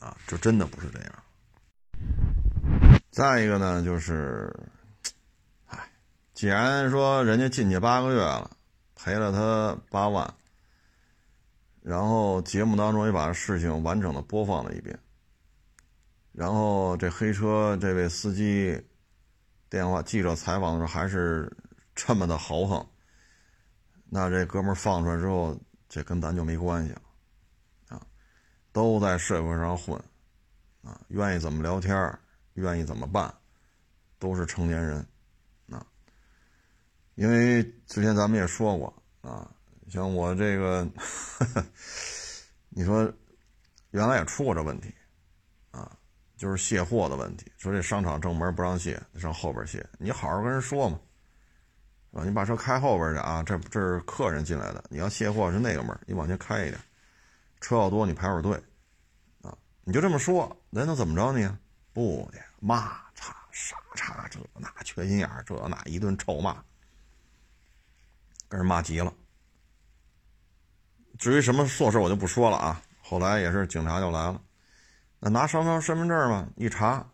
[0.00, 1.23] 了，啊，就真的不是这样。
[3.14, 4.52] 再一个呢，就是，
[5.66, 5.88] 唉，
[6.32, 8.50] 既然说人家进去八个月了，
[8.96, 10.34] 赔了他八万，
[11.80, 14.98] 然后节目当中也把事情完整的播放了一遍，
[16.32, 18.84] 然后这黑车这位司机。
[19.70, 21.50] 电话记者采访的时候还是
[21.94, 22.84] 这么的豪横，
[24.08, 25.56] 那这哥们儿放出来之后，
[25.88, 27.02] 这跟咱就没关系了，
[27.88, 28.02] 啊，
[28.72, 29.96] 都在社会上混，
[30.82, 31.96] 啊，愿意怎么聊天
[32.54, 33.32] 愿意怎么办，
[34.18, 35.06] 都是成年人，
[35.70, 35.86] 啊，
[37.14, 39.50] 因为之前咱们也说过，啊，
[39.88, 40.88] 像我这个，
[42.70, 43.12] 你说
[43.90, 44.92] 原来也出过这问题。
[45.70, 45.90] 啊
[46.36, 49.84] 就是卸货的问题，说这商场正门不让卸，上后边卸。
[49.98, 51.00] 你好好跟人说嘛，
[52.12, 56.78] 啊，你把车开后边去啊，这这是客人进来的，你要卸货是那个门，你往前开一点，
[57.60, 58.60] 车要多你排会儿队，
[59.42, 61.58] 啊，你就这么说，人能怎么着你啊？
[61.94, 66.62] 不的，骂叉傻叉这那缺心眼这那一顿臭骂，
[68.48, 69.14] 跟人骂急了。
[71.18, 74.42] 至于什么琐事我就不说了啊，后来也是警察就来了。
[75.20, 77.08] 那拿双方身份证嘛，一查，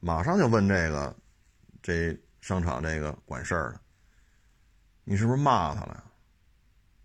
[0.00, 1.16] 马上就问这个，
[1.80, 3.80] 这商场这个管事儿的，
[5.04, 6.04] 你是不是骂他了？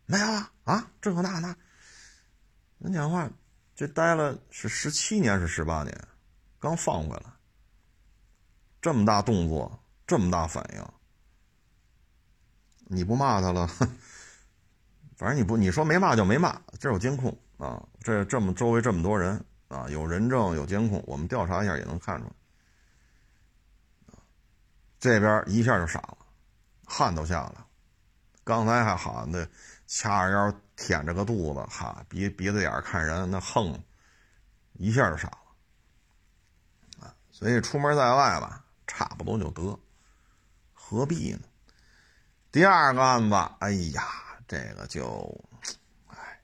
[0.07, 1.55] 没有啊，啊，这个那那，
[2.79, 3.29] 人讲话，
[3.75, 6.07] 这待了是十七年是十八年，
[6.61, 7.23] 刚放回来，
[8.81, 10.85] 这么大动作，这么大反应，
[12.85, 13.67] 你不骂他了，
[15.17, 19.43] 反正你不你说没骂就没骂，这有监控啊，这这么周围这么多人。
[19.67, 22.33] 啊，有人证有监控，我们调查一下也能看出来。
[24.99, 26.17] 这边一下就傻了，
[26.85, 27.65] 汗都下来了。
[28.43, 29.47] 刚才还好，那
[29.87, 33.81] 掐着腰舔着个肚子，哈，鼻鼻子眼看人，那横，
[34.73, 35.40] 一下就傻了。
[37.41, 39.79] 所以出门在外吧，差不多就得，
[40.75, 41.39] 何必呢？
[42.51, 44.03] 第二个案子，哎呀，
[44.47, 45.43] 这个就，
[46.05, 46.39] 哎，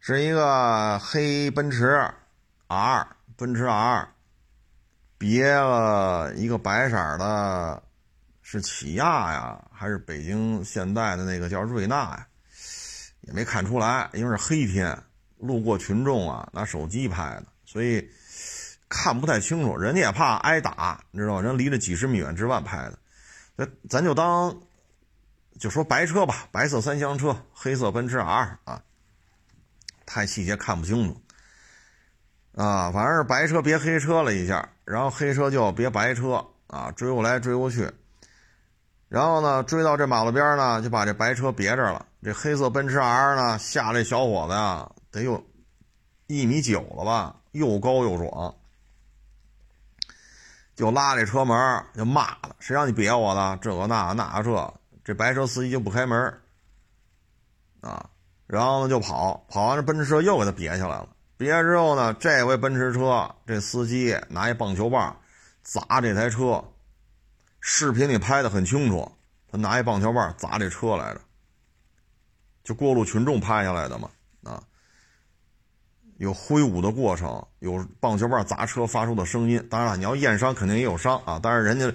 [0.00, 2.12] 是一个黑奔驰。
[2.66, 4.08] R 奔驰 R，
[5.18, 7.80] 别了一个白色的，
[8.40, 12.26] 是起亚呀，还是北京现代的那个叫瑞纳呀？
[13.20, 15.00] 也没看出来，因为是黑天，
[15.38, 18.10] 路过群众啊拿手机拍的，所以
[18.92, 19.74] 看不太清楚。
[19.74, 21.40] 人家也怕挨打，你知道吗？
[21.40, 22.98] 人离着几十米远之外拍的，
[23.56, 24.54] 那咱就当
[25.58, 28.82] 就说白车吧，白色三厢车，黑色奔驰 R 啊，
[30.04, 31.18] 太细节看不清楚。
[32.54, 37.90] 啊，反正是白车别黑车了一下，然后黑车就别白车啊，追过来追过去，
[39.08, 42.04] 然后呢，追到这马路边呢，就把这白车别这了。
[42.22, 45.42] 这黑色奔驰 R 呢，下这小伙子呀，得有
[46.26, 48.54] 一米九了吧，又高又壮，
[50.74, 53.58] 就拉这车门就骂他：“谁让你别我的？
[53.60, 56.40] 这个那那这，这白车司机就不开门
[57.80, 58.08] 啊。
[58.46, 61.08] 然后呢就跑，跑完了奔驰车又给他别下来了。
[61.36, 65.16] 别下之后呢，这回奔驰车这司机拿一棒球棒
[65.62, 66.62] 砸这台车，
[67.60, 69.10] 视频里拍的很清楚，
[69.50, 71.20] 他拿一棒球棒砸这车来着，
[72.62, 74.10] 就过路群众拍下来的嘛，
[76.18, 79.66] 有挥舞的过程，有棒球棒砸车发出的声音。
[79.70, 81.92] 当然了，你要验伤肯定也有伤啊，但是人家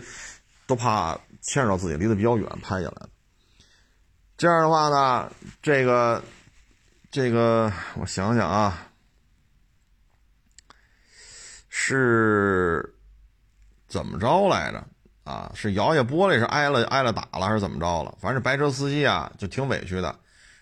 [0.66, 3.10] 都怕牵扯到自己，离得比较远，拍下来的。
[4.38, 6.24] 这样的话呢，这个。
[7.10, 8.90] 这个我想想啊，
[11.70, 12.94] 是
[13.88, 14.84] 怎么着来着？
[15.24, 18.14] 啊，是摇下玻璃，是挨了挨了打了，还是怎么着了？
[18.20, 20.20] 反正白车司机啊，就挺委屈的，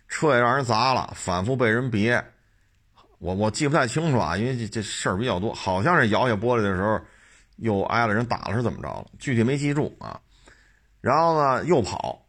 [0.07, 2.23] 车也让人砸了，反复被人别。
[3.19, 6.99] 我我记不太清楚啊，因为这这事儿比较多，好像是摇下玻璃的时候
[7.57, 9.05] 又挨了人打了，是怎么着了？
[9.17, 10.19] 具体没记住啊。
[11.01, 12.25] 然后呢，又跑，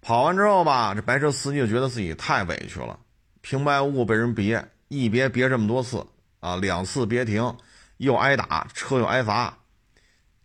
[0.00, 2.98] 跑完之后吧，这白车司机就觉得自己太委屈了。
[3.40, 6.06] 平白无故被人别，一别别这么多次
[6.40, 7.56] 啊，两次别停，
[7.98, 9.58] 又挨打，车又挨砸。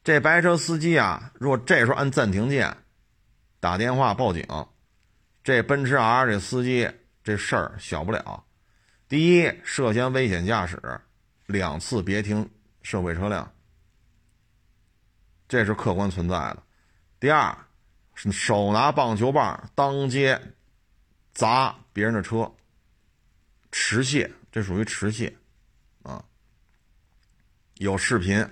[0.03, 2.77] 这白车司机啊，若这时候按暂停键，
[3.59, 4.45] 打电话报警，
[5.43, 6.89] 这奔驰 R 这司机
[7.23, 8.43] 这事儿小不了。
[9.13, 10.99] 第一，涉嫌危险驾驶，
[11.45, 12.49] 两次别停
[12.81, 13.53] 社会车辆，
[15.47, 16.63] 这是客观存在的。
[17.19, 17.55] 第二，
[18.15, 20.41] 手拿棒球棒当街
[21.31, 22.51] 砸别人的车。
[23.71, 25.31] 持械，这属于持械，
[26.01, 26.25] 啊，
[27.75, 28.43] 有视频，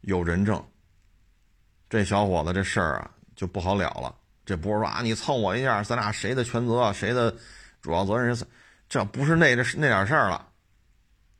[0.00, 0.66] 有人证，
[1.90, 4.16] 这小伙子这事儿啊就不好了了。
[4.46, 7.36] 这不是说啊，你蹭我一下，咱俩谁的全责，谁的
[7.82, 8.46] 主要责任是，
[8.88, 10.48] 这不是那那点事儿了，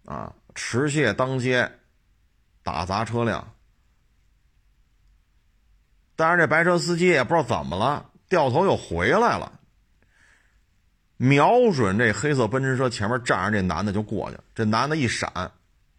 [0.04, 1.70] 啊，持械当街
[2.62, 3.54] 打砸车辆，
[6.16, 9.60] 但是这白车司机也不知道怎么了，掉头又回来了。
[11.16, 15.30] 瞄准这黑色奔驰车前面站着这男的就过去，这男的一闪，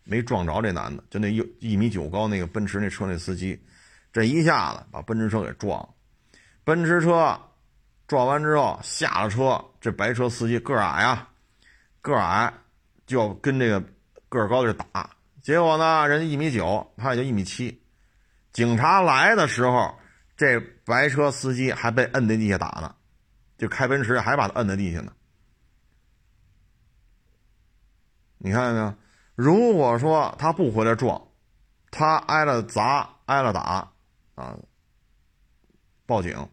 [0.03, 3.57] 没撞着这男的，就那一一米九高那个奔驰那车那司机，
[4.11, 5.89] 这一下子把奔驰车给撞了，
[6.65, 7.39] 奔驰车
[8.07, 11.27] 撞完之后下了车，这白车司机个矮呀，
[12.05, 12.53] 个矮
[13.07, 13.83] 就要跟这个
[14.29, 15.09] 个高的打，
[15.41, 17.81] 结果呢，人家一米九，他也就一米七，
[18.53, 19.97] 警察来的时候，
[20.37, 22.95] 这白车司机还被摁在地下打呢。
[23.57, 25.11] 就开奔驰还把他摁在地下呢，
[28.37, 28.93] 你看见没有？
[29.33, 31.19] 如果说他不回来撞，
[31.89, 33.91] 他挨了砸，挨了打，
[34.35, 34.55] 啊，
[36.05, 36.47] 报警，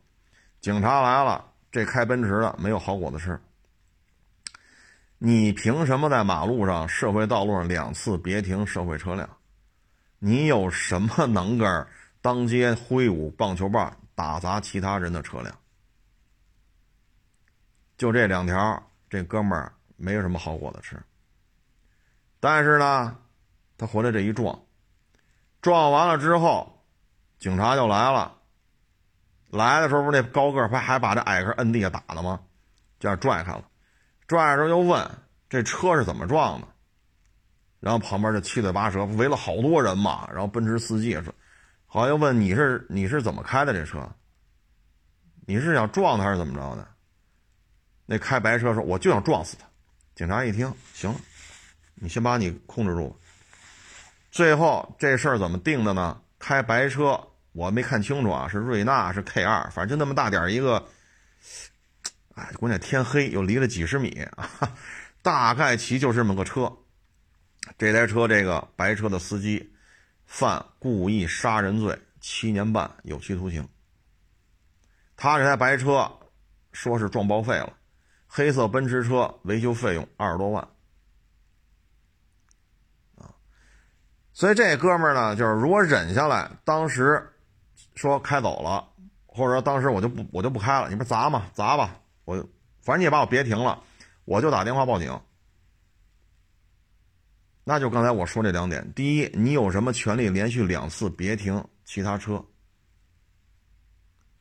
[0.63, 3.39] 警察来了，这开奔驰的没有好果子吃。
[5.25, 9.29] 你凭什么在马路上、社会道路上两次别停社会车辆？
[10.19, 11.87] 你有什么能个
[12.21, 15.57] 当街挥舞棒球棒打砸其他人的车辆？
[17.97, 21.01] 就这两条，这哥们儿没有什么好果子吃。
[22.41, 23.17] 但是呢，
[23.79, 24.61] 他回来这一撞，
[25.61, 26.85] 撞完了之后，
[27.39, 28.39] 警察就来了。
[29.51, 32.41] 来的时候不是那高个儿，还把这矮个摁地下打了吗？
[32.99, 33.63] 就让拽开了。
[34.33, 35.09] 拽的时候又问
[35.51, 36.67] 这车是怎么撞的，
[37.79, 40.27] 然后旁边就七嘴八舌，围了好多人嘛。
[40.33, 41.33] 然后奔驰司机也说，
[41.87, 44.09] 好像又问你是你是怎么开的这车？
[45.47, 46.89] 你是想撞他还是怎么着的？
[48.07, 49.67] 那开白车说：“我就想撞死他。”
[50.17, 51.19] 警察一听，行了，
[51.95, 53.17] 你先把你控制住。
[54.31, 56.21] 最后这事儿怎么定的呢？
[56.39, 57.21] 开白车
[57.53, 60.83] 我没看清楚啊，是瑞纳是 K 二，反正就那么大点一个。
[62.35, 64.49] 哎，关键天黑又离了几十米啊，
[65.23, 66.73] 大概其就是这么个车。
[67.79, 69.75] 这台车这个白车的司机
[70.25, 73.69] 犯故意杀人罪，七年半有期徒刑。
[75.17, 76.11] 他这台白车
[76.73, 77.73] 说是撞报废了。
[78.27, 80.67] 黑色奔驰车维修费用二十多万，
[83.17, 83.29] 啊，
[84.33, 87.31] 所以这哥们儿呢，就是如果忍下来，当时
[87.95, 88.89] 说开走了，
[89.27, 92.37] 或者说当时我就不我就不开了，你不砸嘛，砸吧，我
[92.81, 93.83] 反正你也把我别停了，
[94.25, 95.21] 我就打电话报警。
[97.65, 102.45] 那就刚才我说这两点：第一，你有什么权利连续两次别停其他车？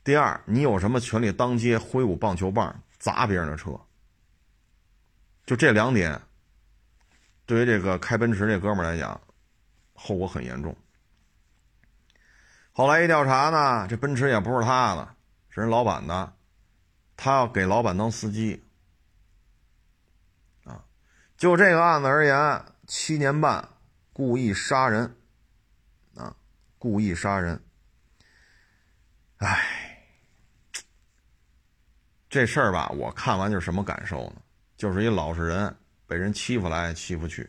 [0.03, 2.83] 第二，你有什么权利当街挥舞棒球棒？
[2.97, 3.71] 砸别人的车，
[5.47, 6.21] 就这两点，
[7.47, 9.19] 对于这个开奔驰这哥们来讲，
[9.95, 10.75] 后果很严重。
[12.73, 15.15] 后来一调查呢，这奔驰也不是他的，
[15.49, 16.31] 是人老板的，
[17.23, 18.63] 他要给老板当司机。
[20.63, 20.83] 啊，
[21.37, 23.69] 就这个案子而言，七年半，
[24.11, 25.15] 故意杀人，
[26.15, 26.35] 啊，
[26.79, 27.63] 故意杀人，
[29.37, 29.99] 唉。
[32.27, 34.41] 这事儿吧，我看完就是什么感受呢？
[34.75, 35.75] 就是一老实人，
[36.07, 37.47] 被人欺负来欺负去，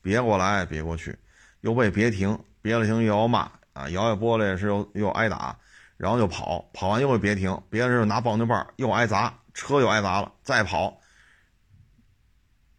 [0.00, 1.18] 别过来别过去，
[1.60, 5.59] 又被别停，别了停又要骂啊，摇下玻璃是又又挨打，
[6.00, 10.98] 然后就跑，跑完又会别停，别人又拿棒球棒又挨砸，车又挨砸了，再跑，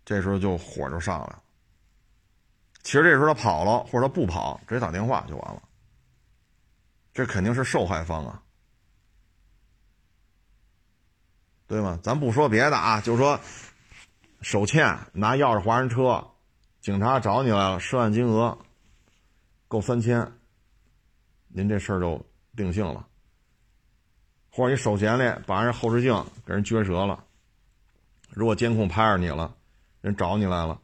[0.03, 1.43] 这时候就火就上来了。
[2.81, 5.61] 其实这时候他跑了，或者他不跑，直接打电话就完了。
[7.13, 8.41] 这肯定是受害方啊，
[11.67, 11.99] 对吗？
[12.01, 13.39] 咱不说别的啊，就说
[14.41, 16.27] 手欠拿钥匙划人车，
[16.79, 18.57] 警察找你来了，涉案金额
[19.67, 20.39] 够三千，
[21.49, 23.09] 您这事儿就定性了。
[24.51, 26.13] 或者你手闲里把人后视镜
[26.45, 27.23] 给人撅折了，
[28.29, 29.55] 如果监控拍着你了，
[30.01, 30.79] 人找你来了，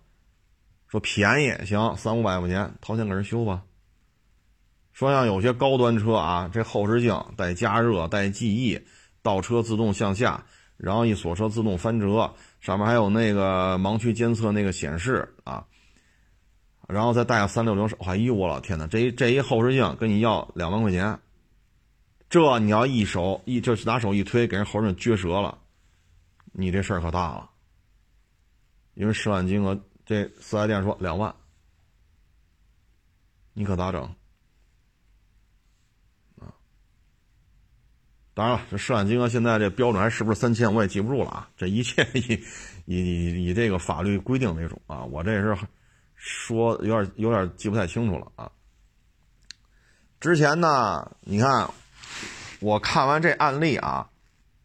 [0.88, 3.64] 说便宜行，三五百块钱掏钱给人修吧。
[4.94, 8.82] 说像有些高端车啊，这后视镜带加热、带记忆，
[9.22, 10.46] 倒车自动向下，
[10.78, 15.66] 然后一锁车自动翻折，上面还有那个盲区监测那个显示啊，
[16.88, 21.20] 然后再带个三六零手，哎呦我老天哪，这一这一后视镜跟你要两万块钱，
[22.30, 25.58] 这你要一手一就拿手一推，给人后视镜撅折了，
[26.52, 27.50] 你这事儿可大了，
[28.96, 31.34] 因为涉案金额这四 S 店说两万，
[33.54, 34.04] 你可咋整？
[36.42, 36.52] 啊
[38.34, 41.50] 当然了，这涉案金额现在这标准还是不是三千，我也记不住了啊。
[41.58, 42.44] 这一切以
[42.86, 45.04] 以以这个法律规定为主啊。
[45.06, 45.58] 我这是
[46.16, 48.52] 说有点有点记不太清楚了啊。
[50.20, 51.70] 之前呢，你看
[52.60, 54.10] 我看完这案例啊，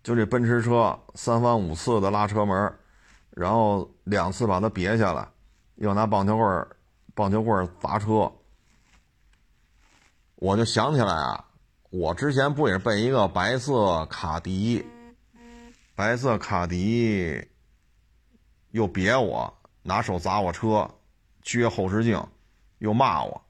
[0.03, 2.75] 就这奔驰车三番五次的拉车门，
[3.31, 5.29] 然后两次把它别下来，
[5.75, 6.67] 又拿棒球棍
[7.15, 8.33] 棒球棍砸车，
[10.37, 11.45] 我就想起来啊。
[11.91, 14.83] 我之前不也是被一个白色卡迪，
[15.95, 17.47] 白色卡迪
[18.71, 20.91] 又别我，拿手砸我车，
[21.45, 22.27] 撅后视镜，
[22.79, 23.43] 又骂我，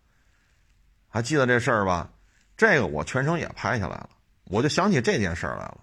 [1.08, 2.10] 还记得这事儿吧？
[2.56, 4.10] 这个我全程也拍下来了，
[4.52, 5.80] 我就想起这件事来了。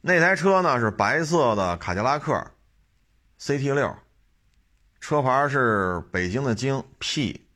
[0.00, 2.52] 那台车呢是白色的卡迪拉克
[3.40, 3.96] ，CT 六，
[5.00, 7.48] 车牌是北京的京 P，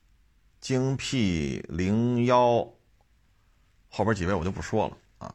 [0.61, 2.69] 京 P 零幺。
[3.89, 5.33] 后边几位我就不说了啊，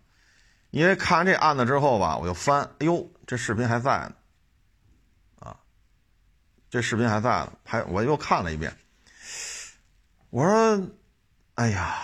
[0.71, 4.15] 因为看完这案子之后吧，我就翻，哎呦，这视频还在呢，
[5.39, 5.57] 啊，
[6.69, 8.75] 这视频还在呢，还我又看了一遍，
[10.29, 10.87] 我说，
[11.55, 12.03] 哎呀，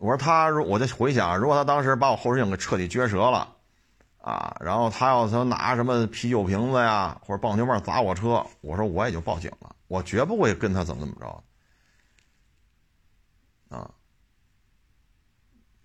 [0.00, 3.54] 我说他如我就回想，如果他当时把我后视镜给彻底撅折了，
[4.16, 11.44] 啊，然后他要他拿什么啤酒瓶子呀或者棒球棒砸我车，我说我也就报警了，我绝不会跟他怎么怎么着，
[13.76, 13.90] 啊。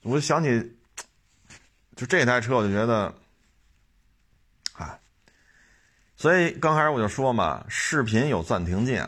[0.03, 0.77] 我就想起，
[1.97, 3.13] 就这台车，我就觉得，
[4.77, 4.97] 哎，
[6.15, 9.05] 所以刚开始我就说嘛，视频有暂停键，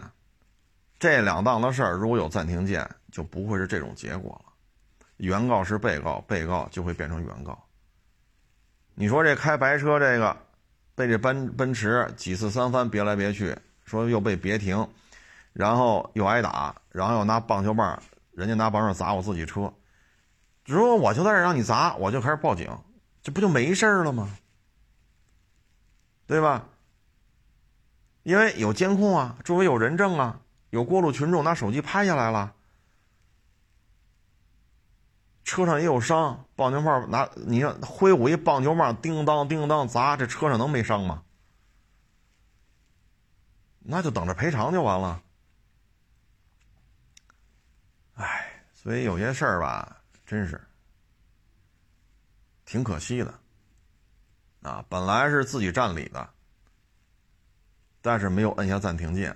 [0.99, 4.46] 这两档的事儿如果有暂停键，就不会是这种结果了。
[5.17, 7.57] 原告是被告，被告就会变成原告。
[8.95, 10.35] 你说这开白车这个，
[10.95, 14.87] 被这奔奔驰几次三番别来别去，说又被别停，
[15.53, 18.01] 然后又挨打，然后又拿棒球棒，
[18.31, 19.71] 人家拿棒球砸我自己车。
[20.65, 22.69] 如果我就在这让你砸，我就开始报警，
[23.21, 24.29] 这不就没事了吗？
[26.25, 26.67] 对吧？
[28.23, 30.41] 因为有监控啊，周围有人证啊，
[30.71, 32.53] 有过路群众拿手机拍下来了，
[35.47, 41.23] 车上也有伤，棒球棒拿你看挥舞一棒球棒，叮当叮当砸，这车上能没伤吗？
[43.79, 45.23] 那就等着赔偿就完了。
[48.15, 50.03] 哎，所以有些事儿吧。
[50.25, 50.61] 真是
[52.65, 53.33] 挺可惜的，
[54.63, 56.29] 啊，本来是自己占理的，
[58.01, 59.33] 但是没有摁下暂停键，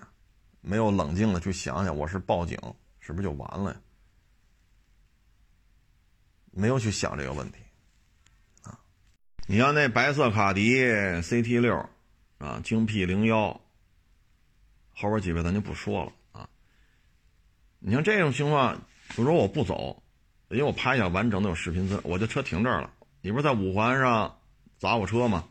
[0.60, 2.60] 没有冷静的去想想，我是报警
[3.00, 3.80] 是不是就完了呀？
[6.52, 7.58] 没有去想这个问题，
[8.64, 8.78] 啊，
[9.48, 11.90] 你像那白色卡迪 CT 六，
[12.38, 13.60] 啊，京 P 零幺，
[14.94, 16.50] 后边几位咱就不说了啊。
[17.80, 18.82] 你像这种情况，
[19.16, 20.04] 就说我不走。
[20.50, 22.92] 因为我拍下完整的有视频资料，我就车停这儿了。
[23.22, 24.38] 你不是在五环上
[24.78, 25.48] 砸我车吗？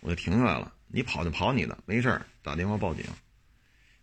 [0.00, 0.72] 我就停下来了。
[0.86, 3.04] 你跑就跑你的，没事儿，打电话报警。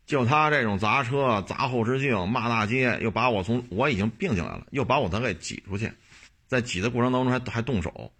[0.05, 5.91] 就他这种砸车、砸后视镜、骂大街，又把我从我已经并进来了，又把我再给挤出去，
[6.49, 8.11] 在挤的过程当中还还动手。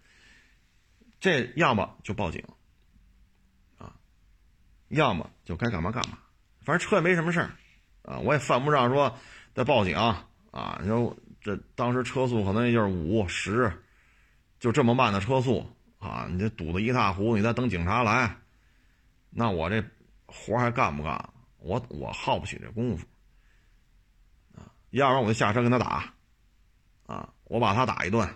[1.20, 2.42] 这要么就报警，
[3.76, 3.94] 啊，
[4.88, 6.18] 要么就该干嘛干嘛。
[6.62, 7.50] 反正车也没什么事儿，
[8.04, 9.14] 啊，我也犯不上说
[9.52, 10.26] 再报警啊。
[10.80, 11.14] 你说。
[11.42, 13.72] 这当时车速可能也就是五十，
[14.58, 15.66] 就这么慢的车速
[15.98, 18.36] 啊，你这堵得一塌糊涂，你再等警察来，
[19.30, 19.82] 那我这
[20.26, 21.32] 活还干不干？
[21.56, 23.06] 我我耗不起这功夫
[24.54, 24.68] 啊！
[24.90, 26.12] 要不然我就下车跟他打，
[27.06, 28.28] 啊，我把他打一顿，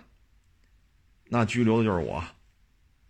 [1.29, 2.21] 那拘留的就是我，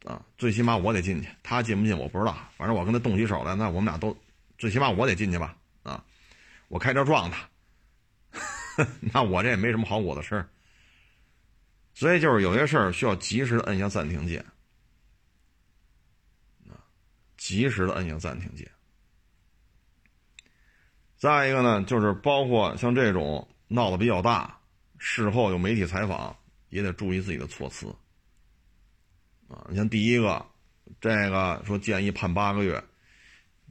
[0.06, 4.16] 啊，最起码我得进去，他进不进我不知道，反正我跟他动起手来，那我们俩都，
[4.60, 6.06] 最起码我得进去吧，啊，
[6.68, 7.50] 我开车撞他，
[9.02, 10.46] 那我这也没什么好果子吃。
[11.96, 14.46] 所以就是有些事儿需要及时的摁下暂停键，
[16.70, 16.78] 啊，
[17.36, 18.70] 及时的摁下暂停键。
[21.18, 24.55] 再一个呢，就是包括像这种闹得比较大，
[24.98, 26.36] 事后有媒体采访，
[26.70, 27.88] 也得注意自己的措辞。
[29.48, 30.46] 啊，你像第一个，
[31.00, 32.84] 这个说建议判八个月，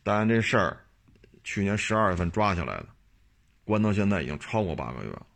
[0.03, 0.81] 但这事儿
[1.43, 2.87] 去年十二月份抓起来的，
[3.65, 5.27] 关到现在已经超过八个月了。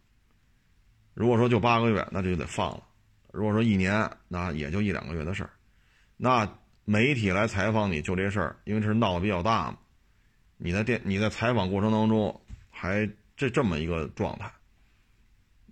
[1.14, 2.82] 如果说就八个月，那就得放了；
[3.32, 5.50] 如果说一年，那也就一两个月的事儿。
[6.16, 6.48] 那
[6.84, 9.78] 媒体来采访你就这事儿，因为这是闹得比较大嘛。
[10.56, 14.50] 你在电你在采访过程当中还这这么一个状态，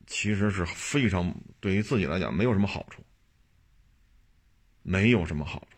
[0.06, 3.02] 其实是非常对于自己来讲没有什么好处，
[4.82, 5.76] 没有什么好处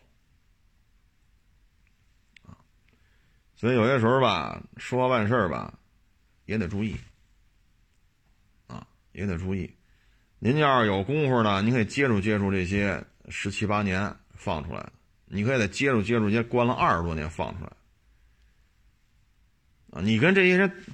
[2.49, 2.57] 啊。
[3.55, 5.79] 所以有些时候吧，说话办事儿吧，
[6.45, 6.95] 也得注意。
[8.67, 9.75] 啊也得注意，
[10.37, 14.93] 您要是有功夫呢，您可以接触接触这些十七八年放出来的，
[15.25, 17.71] 你可以再接触接触些关了二十多年放出来
[19.89, 20.85] 啊，你跟这些人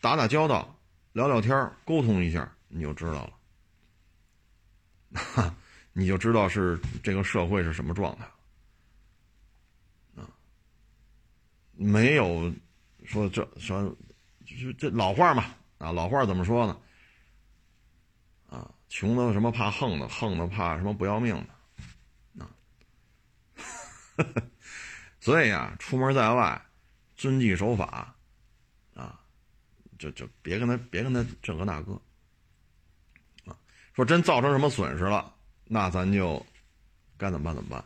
[0.00, 0.73] 打打交道，
[1.14, 3.24] 聊聊天沟通一下，你就知道
[5.12, 5.54] 了，哈，
[5.94, 8.24] 你就知道是这个社会是什么状态
[10.16, 10.28] 啊，
[11.72, 12.52] 没有
[13.04, 13.96] 说这说
[14.44, 16.80] 就这老话嘛啊，老话怎么说呢？
[18.50, 21.36] 啊穷的什么怕横的，横的怕什么不要命
[22.36, 22.50] 的，啊，
[25.20, 26.60] 所以呀，出门在外，
[27.14, 28.13] 遵纪守法，
[30.04, 31.92] 就就别跟他别跟他这个那个，
[33.46, 33.56] 啊，
[33.94, 35.34] 说真造成什么损失了，
[35.64, 36.44] 那咱就
[37.16, 37.82] 该怎么办怎么办。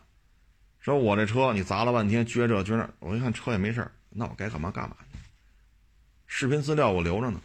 [0.81, 5.19] 说我这车你砸了半天，撅这撅那，我一看车也没事那我该干嘛干嘛去。
[6.27, 7.41] 视频资料我留着呢。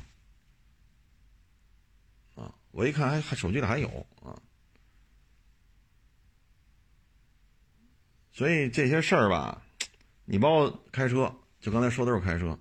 [2.34, 3.88] 啊我一看，还还手机里还有
[4.22, 4.34] 啊，
[8.32, 9.62] 所以这些事儿吧，
[10.24, 12.58] 你包括开车，就刚才说都是开车，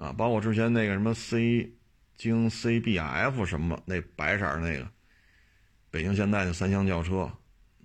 [0.00, 1.70] 啊，包括之前那个什么 C
[2.16, 4.88] 京 CBF 什么那白色那个，
[5.90, 7.30] 北京现代的三厢轿车，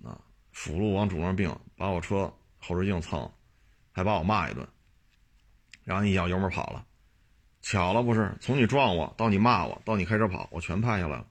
[0.02, 0.18] 啊，
[0.50, 3.30] 辅路往主上并，把我车后视镜蹭，
[3.92, 4.66] 还把我骂一顿，
[5.84, 6.86] 然后一脚油门跑了。
[7.60, 11.26] 巧了不是，从你撞我到你骂我到你开车跑，我全拍下来了。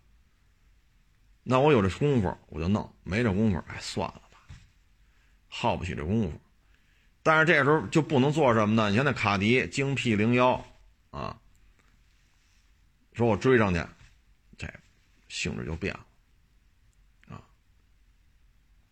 [1.42, 4.38] 那我有这功夫我就弄，没这功夫哎算了吧，
[5.48, 6.40] 耗不起这功夫。
[7.24, 8.92] 但是这时候就不能做什么呢？
[8.92, 10.64] 你像那卡迪京 P 零幺
[11.16, 11.40] 啊，
[13.14, 13.82] 说我追上去，
[14.58, 14.68] 这
[15.30, 16.06] 性质就变了
[17.30, 17.42] 啊。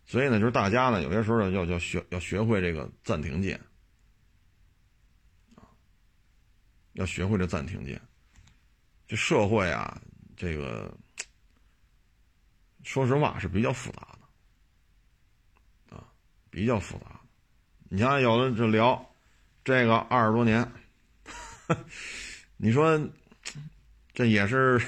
[0.06, 3.60] 所以呢，就是大家呢有些时候要要学要学会这个暂停键
[5.56, 5.68] 啊。
[6.94, 8.02] 要学会这暂停键。
[9.06, 10.02] 这社会啊，
[10.38, 10.98] 这个
[12.84, 14.18] 说实话是比较复杂
[15.90, 16.08] 的，啊，
[16.50, 17.20] 比较复杂。
[17.90, 19.14] 你像有的就聊
[19.66, 20.72] 这个二十多年，
[22.58, 23.00] 你说
[24.14, 24.82] 这也是，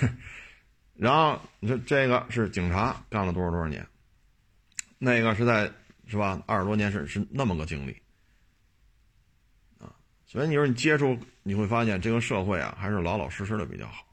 [0.95, 3.85] 然后你说这个是警察干了多少多少年，
[4.97, 5.71] 那个是在
[6.07, 6.41] 是吧？
[6.45, 7.95] 二十多年是是那么个经历。
[10.27, 14.05] 所以你说你接触，你会发现这个社会啊，还是老老实实的比较好，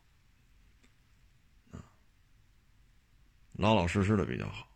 [1.73, 1.83] 啊，
[3.55, 4.69] 老老实实的比较好，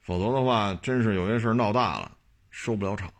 [0.00, 2.16] 否则的话，真是有些事闹大了，
[2.48, 3.12] 收不了场，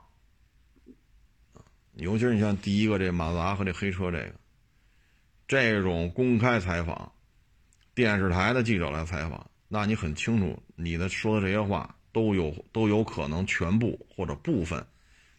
[1.97, 4.35] 尤其是你像第一个这马自达和这黑车这个，
[5.49, 7.11] 这种公开采访，
[7.95, 14.87] 电视台的记者来采访，那你很清楚，你的说的这些话都有都有可能全部或者部分。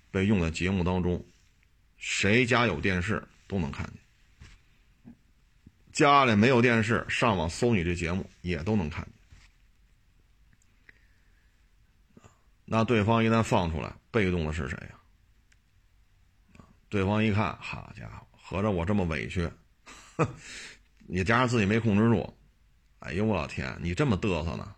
[0.10, 1.24] 被用在节目当中，
[1.98, 5.14] 谁家有电视都能看见。
[5.92, 9.14] 家里没有电视，上网搜你这节目也都能看见。
[12.66, 14.97] 那对方一旦放出来，被动的是谁呀？
[16.90, 19.50] 对方一看，好家伙，合着我这么委屈，
[21.08, 22.34] 你加上自己没控制住，
[23.00, 24.76] 哎呦我老天，你这么嘚瑟呢？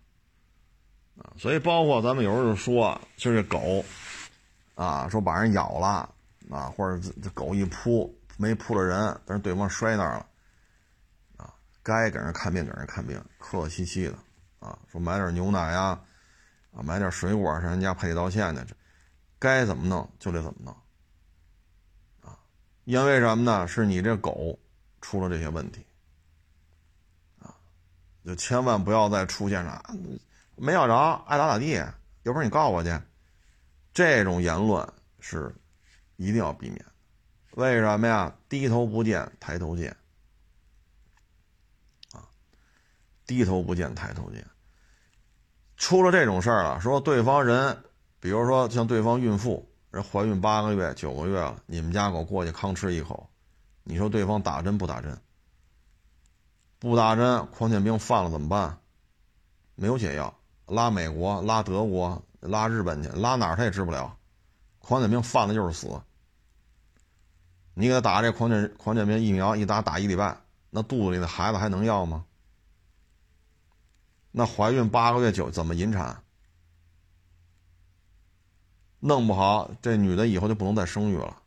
[1.18, 3.84] 啊，所以包括咱们有时候就说，就是狗。
[4.76, 6.10] 啊，说把人咬了，
[6.49, 10.26] 啊，或者这狗一扑没扑着人，但是对方摔那儿了，
[11.36, 11.53] 啊，
[11.84, 14.18] 该给人看病给人看病，客客气气的，
[14.60, 15.99] 啊，说买点牛奶呀，
[16.72, 18.76] 啊，买点水果上人家赔礼道歉去，这
[19.38, 20.74] 该怎么弄就得怎么弄，
[22.89, 23.67] 因为什么呢？
[23.67, 24.57] 是你这狗
[24.99, 25.85] 出了这些问题，
[27.37, 27.53] 啊，
[28.25, 29.93] 就千万不要再出现啥
[30.55, 30.95] 没咬着，
[31.27, 31.75] 爱咋咋地，
[32.23, 32.99] 有本事你告我去，
[33.93, 35.53] 这种言论是
[36.15, 36.83] 一定要避免。
[37.51, 38.35] 为什么呀？
[38.49, 39.95] 低头不见抬头见。
[42.13, 42.25] 啊
[43.27, 44.43] 低头不见抬头见，
[45.77, 47.83] 出了这种事儿了，说对方人，
[48.19, 53.27] 比如说像对方孕妇，人怀孕八个月、九个月了，你们家狗过去吭吃一口，
[53.83, 55.19] 你说对方打针不打针？
[56.77, 58.77] 不打针，狂犬病犯了怎么办？
[59.75, 60.33] 没有解药，
[60.67, 64.15] 拉美国、拉德国、拉日本去，拉哪儿他也治不了。
[64.77, 66.01] 狂犬病犯了就是死。
[67.73, 70.37] 你给他打这狂犬狂犬病疫苗，一打打一礼拜，
[70.69, 72.25] 那肚子里的孩子还能要吗？
[74.31, 76.21] 那怀孕八个月九怎么引产？
[79.00, 81.41] 弄不好这女的以后就不能再生育了。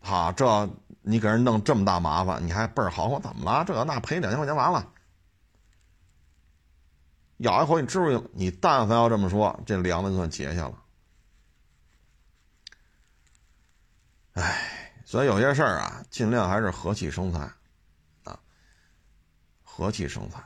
[0.00, 0.68] 好，这
[1.02, 3.64] 你给人弄这么大麻烦，你还倍儿好，我怎么了？
[3.64, 4.92] 这那赔两千块钱完了，
[7.38, 8.30] 咬一口你知不？
[8.32, 10.82] 你但凡要这么说，这梁子就算结下了。
[14.32, 17.40] 哎，所以有些事儿啊，尽量还是和气生财。
[18.24, 18.38] 啊
[19.62, 20.42] 和气生财，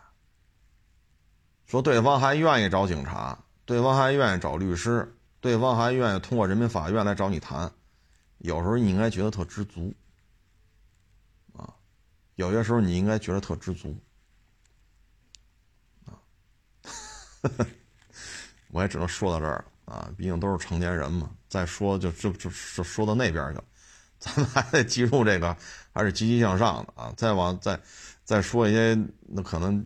[1.65, 7.71] 说对方还愿意找警察，对方还愿意找律师，对方还愿意通过人民法院来找你谈，
[8.39, 9.95] 有时候你应该觉得特知足，
[11.55, 11.75] 啊，
[12.35, 13.97] 有些时候你应该觉得特知足，
[16.07, 16.19] 啊，
[18.71, 23.65] 我也只能说到这儿啊，毕竟都是成年人嘛，再说就就就就说到那边去了，
[24.19, 25.57] 咱们还得记住这个，
[25.93, 27.81] 还是积极向上的啊，再往再。
[28.25, 29.85] 再说一些，那可能，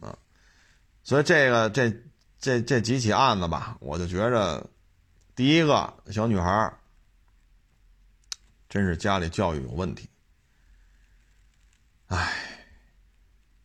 [0.00, 0.18] 啊，
[1.04, 1.88] 所以这个这
[2.40, 4.66] 这这几起案子吧，我就觉着，
[5.36, 6.72] 第一个小女孩
[8.66, 10.08] 真是家里教育有问题，
[12.06, 12.32] 唉，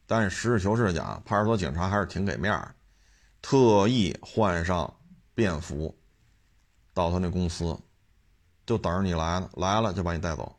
[0.05, 2.76] 但是实事求是讲，派出所警察还是挺给面儿，
[3.41, 4.93] 特意换上
[5.34, 5.97] 便服，
[6.93, 7.80] 到他那公司，
[8.65, 10.53] 就等着你来呢，来了就把你带走。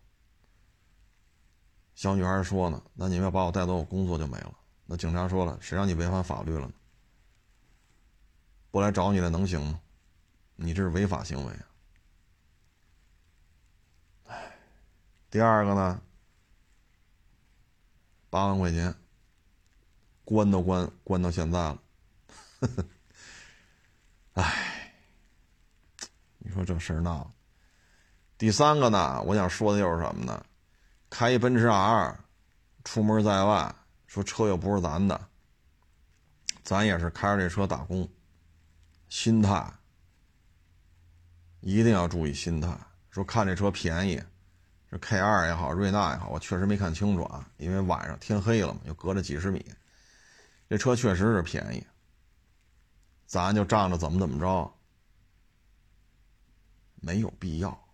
[1.94, 4.54] 小女孩说呢：“那你们要把我带走，我工作就没了。”
[4.86, 6.72] 那警察说了：“谁让你违反法律了呢？
[8.70, 9.80] 不来找你了能行吗？
[10.56, 11.66] 你这是违法行为啊！”
[14.28, 14.56] 哎，
[15.30, 16.00] 第二个呢，
[18.30, 18.94] 八万块钱，
[20.24, 21.78] 关都关关到现在了，
[24.32, 24.92] 哎，
[26.38, 27.30] 你说这事儿闹。
[28.38, 30.44] 第三个呢，我想说的又是什么呢？
[31.08, 32.18] 开一奔驰 R，
[32.84, 33.74] 出门在外，
[34.06, 35.28] 说车又不是咱的，
[36.62, 38.08] 咱也是开着这车打工，
[39.16, 39.72] 心态
[41.60, 42.78] 一定要注意心态。
[43.08, 44.22] 说看这车便宜，
[44.90, 49.64] 这 K 二也好，瑞纳也好，我确实没看清楚啊，因为晚上天黑了嘛，又隔着几十米，
[50.68, 51.86] 这车确实是便宜，
[53.24, 54.70] 咱就仗着怎么怎么着，
[56.96, 57.86] 没有必要。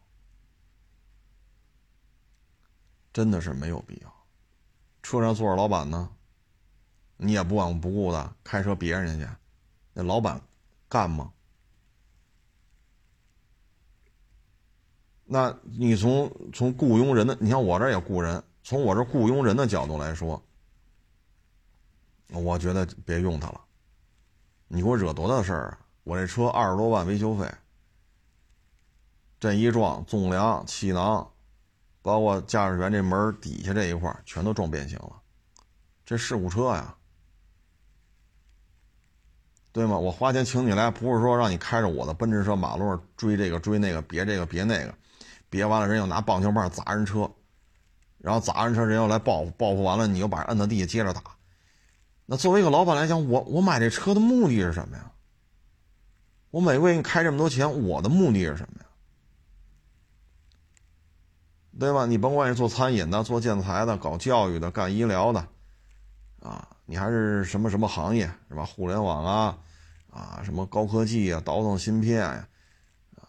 [3.13, 4.13] 真的是没有必要。
[5.05, 6.11] 车上坐着老板呢，
[7.17, 9.33] 你也不管不顾的开车别人家去，
[9.93, 10.41] 那老板
[10.93, 11.33] 干吗？
[15.25, 20.45] 那你从从雇佣人的，你像我这也雇人，从我这雇佣人的角度来说，
[22.29, 23.61] 我觉得别用他了。
[24.69, 25.79] 你给我惹多大事儿啊？
[26.05, 27.51] 我这车二十多万维修费，
[29.41, 31.27] 这一撞纵梁、气囊。
[32.03, 35.23] 包括驾驶员这门底下这一块全都撞变形了，
[36.05, 36.95] 这事故车呀，
[39.73, 39.97] 对吗？
[39.97, 44.95] 我花钱请你来，不是说让你开着我的奔驰车马路上追这个追那个，别这个别那个，
[45.49, 47.31] 别完了人又拿棒球棒砸人车，
[48.19, 51.23] 然后砸人车人又来报复，报复完了你又把人摁到地下接着打。
[52.27, 55.11] 那作为一个老板来讲，我我买这车的目的是什么呀？
[56.51, 58.87] 我每个月给你开这么多钱，我的目的是什么呀？
[61.81, 62.05] 对吧？
[62.05, 65.49] 你甭管是做餐饮的、做建材的、搞教育的、干医疗的，
[66.41, 68.65] 啊，你还是什么什么行业是吧？
[68.65, 69.59] 互联网啊，
[70.11, 72.49] 啊，什么高科技啊，倒腾芯片呀，
[73.17, 73.29] 啊，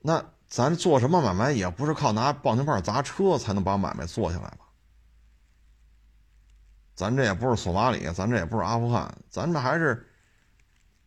[0.00, 4.58] 那咱做什么买卖也不是靠拿棒球棒砸车才能把买卖做下来吧？
[6.94, 10.06] 咱这也不是索马里，咱这也不是阿富汗，咱这还是，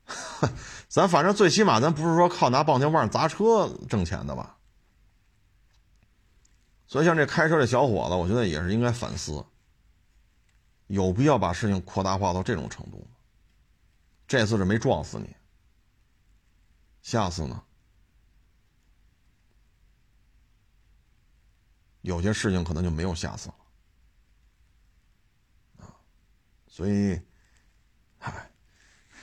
[0.89, 4.57] 咱反正最起码咱不是说靠拿棒球棒砸车挣钱的吧？
[6.87, 9.45] 所以，像这开车这小伙子，我觉得也是应该反思。
[10.87, 13.07] 有必要把事情扩大化到这种程度吗？
[14.27, 15.35] 这次是没撞死你，
[17.01, 17.63] 下次呢？
[22.01, 23.55] 有些事情可能就没有下次了
[25.79, 25.89] 啊，
[26.67, 27.19] 所以，
[28.19, 28.51] 嗨，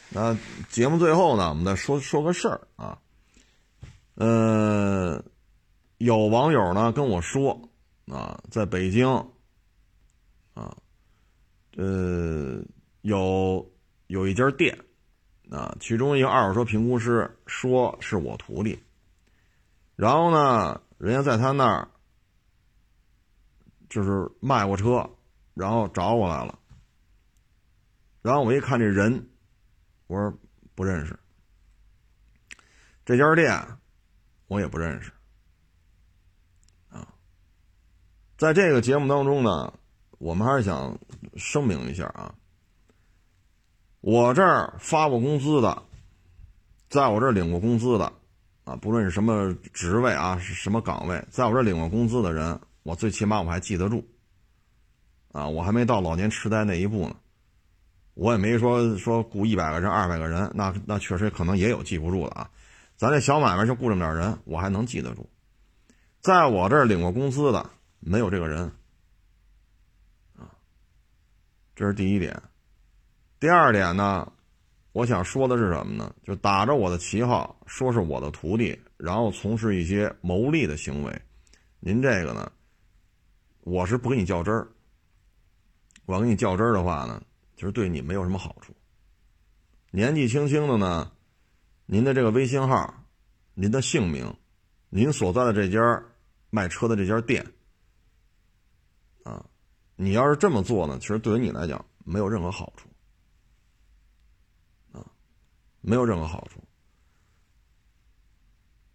[0.09, 0.37] 那
[0.69, 3.01] 节目最后呢，我们再说说个事儿啊，
[4.15, 5.25] 呃，
[5.99, 7.69] 有网友呢跟我说
[8.07, 9.32] 啊，在北京，
[11.77, 12.63] 呃，
[13.01, 13.73] 有
[14.07, 14.79] 有一家店
[15.51, 18.83] 啊，其中一个二手车评估师说是我徒弟，
[19.97, 21.89] 然后呢，人家在他那儿。
[23.89, 25.07] 就是卖过车，
[25.53, 26.59] 然后找我来了，
[28.23, 29.29] 然后我一看这人，
[30.07, 30.33] 我说
[30.75, 31.15] 不认识，
[33.05, 33.55] 这家店
[34.47, 35.13] 我也不认识，
[36.89, 37.07] 啊，
[38.39, 39.75] 在这个节目当中呢，
[40.23, 40.97] 我们还是想
[41.35, 42.33] 声明一下啊，
[44.01, 45.83] 我这儿发过工资的，
[46.89, 48.05] 在我这儿领过工资的，
[48.63, 52.59] 啊，不论是什么职位啊，是什么岗位，在我这儿领过工资的人。
[52.85, 54.05] 我最起码我还记得住，
[55.33, 57.17] 啊，我还没到老年痴呆那一步呢，
[58.15, 62.49] 我也没说说雇一百个人、二百个人，那那确实可能也有记不住的啊。
[62.97, 65.29] 咱这小买卖就雇这么点人，我还能记得住。
[66.21, 67.69] 在我这儿领过工资的
[67.99, 68.71] 没有这个人，
[71.75, 72.41] 这是第一点。
[73.41, 74.33] 第二点呢，
[74.93, 76.15] 我想说的是什么呢？
[76.23, 81.23] 就打着我的旗号说是我的徒弟，然后从事一些牟利的行为，
[81.81, 82.51] 您这个呢？
[83.63, 84.69] 我是不跟你较真儿，
[86.05, 87.23] 我跟你较真儿的话呢，
[87.57, 88.75] 其实对你没有什么好处。
[89.91, 91.13] 年纪轻轻的呢，
[91.87, 93.07] 您的这个微信号、
[93.55, 94.35] 您的姓名、
[94.89, 96.03] 您所在的这家
[96.51, 97.47] 卖车的这家店，
[99.23, 99.47] 啊，
[99.97, 102.89] 你要是这么做呢，其实对于你来讲没有任何好处，
[104.93, 105.07] 啊，
[105.81, 106.63] 没有任何好处。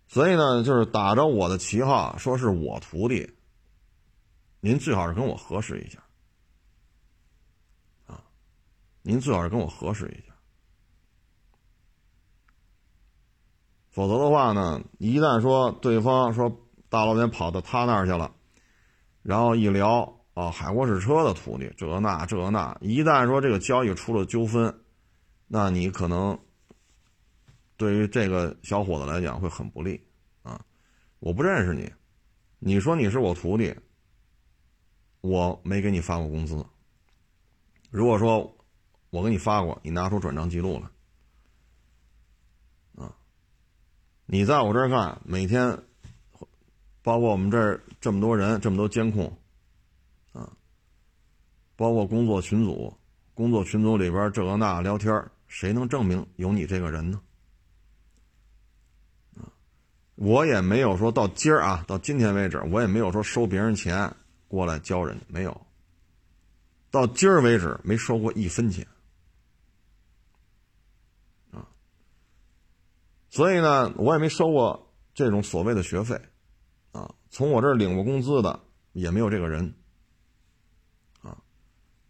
[0.07, 3.35] 所以呢，就是打着我的旗号，说是我徒弟。
[4.59, 6.03] 您最好是跟我核实一下，
[8.07, 8.23] 啊，
[9.01, 10.33] 您最好是跟我核实一下，
[13.91, 18.33] 否则的话呢，一旦说对方说大老远跑到他那儿去了，
[19.21, 24.71] 然后一聊哦，海沃士车的徒弟这那这那，一旦说这个交易出了纠纷，
[25.47, 26.37] 那你可能
[27.75, 29.99] 对于这个小伙子来讲会很不利
[30.43, 30.63] 啊！
[31.17, 31.91] 我不认识你，
[32.59, 33.75] 你说你是我徒弟。
[35.21, 36.63] 我没给你发过工资。
[37.89, 38.55] 如果说
[39.09, 40.79] 我给你发过，你拿出转账记录
[42.95, 43.15] 来，啊，
[44.27, 45.79] 你在我这儿干，每天，
[47.01, 49.35] 包括我们这儿这么多人，这么多监控，
[51.77, 52.93] 包括工作群组，
[53.33, 57.21] 工作群组里边这个那聊天，谁能证明有你这个人呢？
[60.15, 64.13] 我也没有说到今儿啊，到今天为止，我也没有说收别人钱。
[64.47, 65.67] 过来教人没有？
[66.89, 68.87] 到今儿为止没收过一分钱
[71.51, 71.67] 啊！
[73.29, 76.19] 所以呢，我也没收过这种所谓的学费
[76.93, 77.13] 啊。
[77.29, 78.59] 从我这儿领过工资的
[78.93, 79.71] 也没有这个人。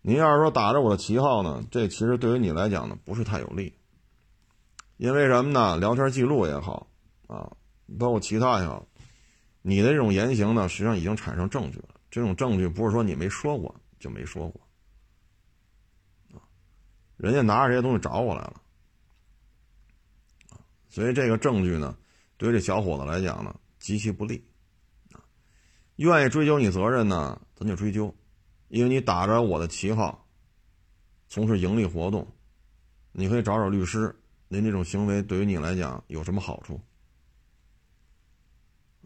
[0.07, 3.73] 您要是说打着我的旗号呢，这其实对于你来讲呢不是太有利，
[4.95, 5.75] 因为什么呢？
[5.75, 6.87] 聊天记录也好
[7.27, 7.51] 啊，
[7.99, 8.87] 包括其他也好，
[9.61, 11.89] 你的这种言行呢，实际上已经产生证据了。
[12.09, 14.61] 这种证据不是说你没说过就没说过，
[16.31, 16.39] 啊，
[17.17, 18.61] 人家拿着这些东西找我来了，
[20.87, 21.97] 所以这个证据呢，
[22.37, 24.41] 对于这小伙子来讲呢极其不利，
[25.11, 25.19] 啊，
[25.97, 28.15] 愿意追究你责任呢，咱就追究，
[28.69, 30.27] 因为你打着我的旗号
[31.27, 32.27] 从事盈利活动，
[33.11, 34.15] 你可以找找律师，
[34.47, 36.79] 您这种行为对于你来讲有什么好处？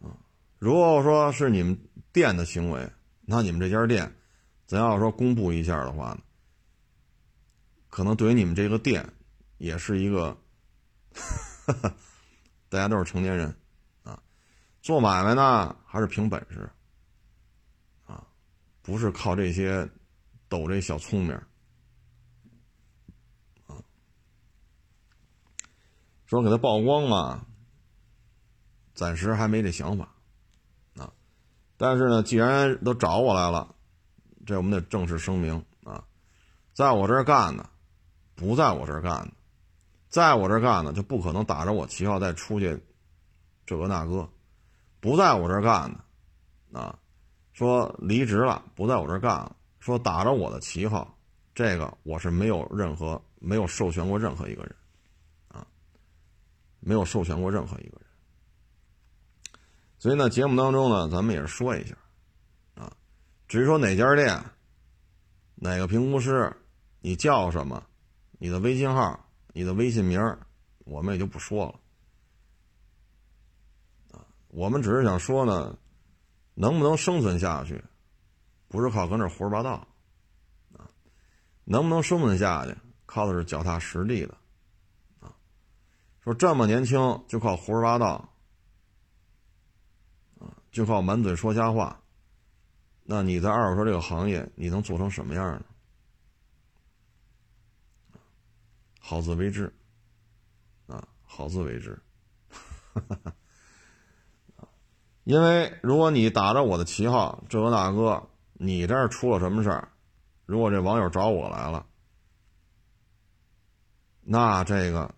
[0.02, 0.16] 啊，
[0.58, 1.78] 如果说是你们。
[2.12, 2.92] 店的行为，
[3.22, 4.14] 那你们这家店，
[4.66, 6.18] 咱要说公布一下的话呢，
[7.88, 9.10] 可能对于你们这个店，
[9.56, 10.36] 也是一个，
[12.68, 13.56] 大家都是成年人，
[14.02, 14.22] 啊，
[14.82, 16.70] 做买卖呢还是凭本事，
[18.82, 19.88] 不是靠这些
[20.48, 21.34] 抖这小聪明，
[23.66, 23.78] 啊，
[26.26, 27.46] 说给他曝光嘛，
[28.92, 30.12] 暂时还没这想法
[30.96, 31.12] 啊。
[31.76, 33.74] 但是呢，既然都找我来了，
[34.44, 36.04] 这我们得正式声明啊，
[36.74, 37.70] 在我这儿干的，
[38.34, 39.32] 不在我这儿干的，
[40.08, 42.82] 在我这儿干的就不可能打着我旗号再出去，
[43.64, 44.28] 这个那个，
[44.98, 45.92] 不在我这儿干
[46.70, 46.98] 的，啊，
[47.52, 51.16] 说离职了，不在我这干了，说打着我的旗号，
[51.54, 54.74] 这个我是没有任何没有授权过任何一个人，
[55.48, 55.66] 啊，
[56.80, 58.06] 没有授权过任何一个人。
[59.98, 61.94] 所以呢，节目当中呢，咱们也是说一下，
[62.74, 62.92] 啊，
[63.46, 64.42] 至于说哪家店，
[65.54, 66.52] 哪个评估师，
[67.00, 67.84] 你叫什么，
[68.32, 70.20] 你的微信号，你的微信名，
[70.78, 71.78] 我们也就不说了。
[74.18, 75.76] 啊，我们只是想说呢，
[76.54, 77.82] 能不能生存下去，
[78.68, 79.70] 不是靠搁那胡说八道。
[79.72, 79.86] 啊
[81.64, 82.76] 能不能生存下去，
[83.06, 84.36] 靠的是脚踏实地的，
[85.20, 85.32] 啊，
[86.20, 88.34] 说这么年轻就靠胡说八道，
[90.40, 92.02] 啊，就靠满嘴说瞎话，
[93.04, 95.64] 那你在二手车这个行业，你能做成什么样呢？
[98.98, 99.72] 好自为之，
[100.88, 101.96] 啊，好自为之，
[102.48, 103.34] 哈哈哈
[105.24, 109.88] 因为如果你打着我的旗号，这个大哥，你这儿出了什么事儿？
[110.46, 111.86] 如果这网友找我来了，
[114.20, 115.14] 那这个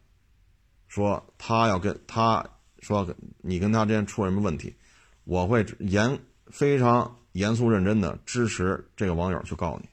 [0.86, 2.44] 说他要跟他
[2.80, 3.07] 说
[3.38, 4.76] 你跟他之间出了什么问题，
[5.24, 9.88] 我会严非常严肃认真的支持这个网友去告你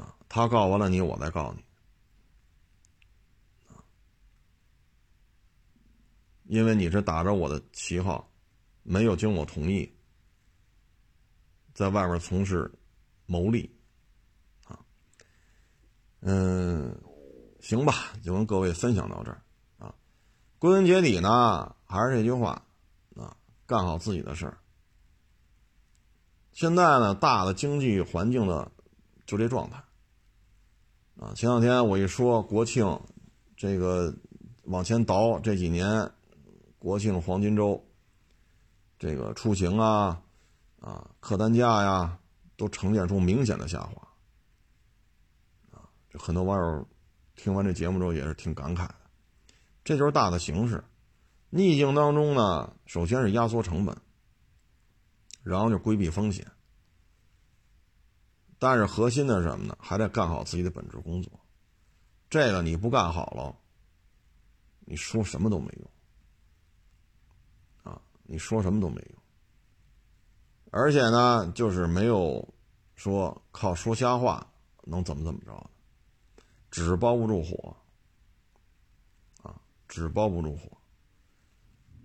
[0.00, 1.62] 啊，他告完了你，我再告你
[6.52, 8.30] 因为你是打着我的旗号，
[8.82, 9.90] 没有经我同意。
[11.72, 12.70] 在外面从事
[13.24, 13.74] 牟利，
[14.66, 14.78] 啊，
[16.20, 16.94] 嗯，
[17.62, 19.40] 行吧，就跟各位分享到这儿
[19.78, 19.94] 啊。
[20.58, 22.62] 归根结底呢，还是这句话
[23.16, 23.34] 啊，
[23.64, 24.58] 干好自己的事儿。
[26.52, 28.70] 现在呢，大的经济环境的
[29.24, 29.82] 就这状态
[31.18, 31.32] 啊。
[31.34, 33.00] 前两天我一说国庆，
[33.56, 34.14] 这个
[34.64, 36.12] 往前倒这几年，
[36.82, 37.80] 国庆黄金周，
[38.98, 40.20] 这个出行啊。
[40.80, 42.18] 啊，客单价呀，
[42.56, 44.08] 都呈现出明显的下滑。
[45.70, 46.88] 啊，很多网友
[47.36, 48.96] 听完这节目之后也是挺感慨的。
[49.84, 50.82] 这就是大的形势，
[51.50, 53.96] 逆境当中呢，首先是压缩成本，
[55.44, 56.44] 然后就规避风险。
[58.58, 59.78] 但是核心的是什么呢？
[59.78, 61.32] 还得干好自己的本职工作。
[62.28, 63.56] 这个你不干好了，
[64.80, 65.88] 你说什么都没用。
[68.32, 69.22] 你说什么都没用。
[70.70, 72.54] 而且呢，就是没有
[72.94, 74.50] 说靠说瞎话
[74.84, 75.70] 能怎么怎么着的，
[76.70, 77.76] 纸包不住火
[79.42, 80.78] 啊，纸包不住火。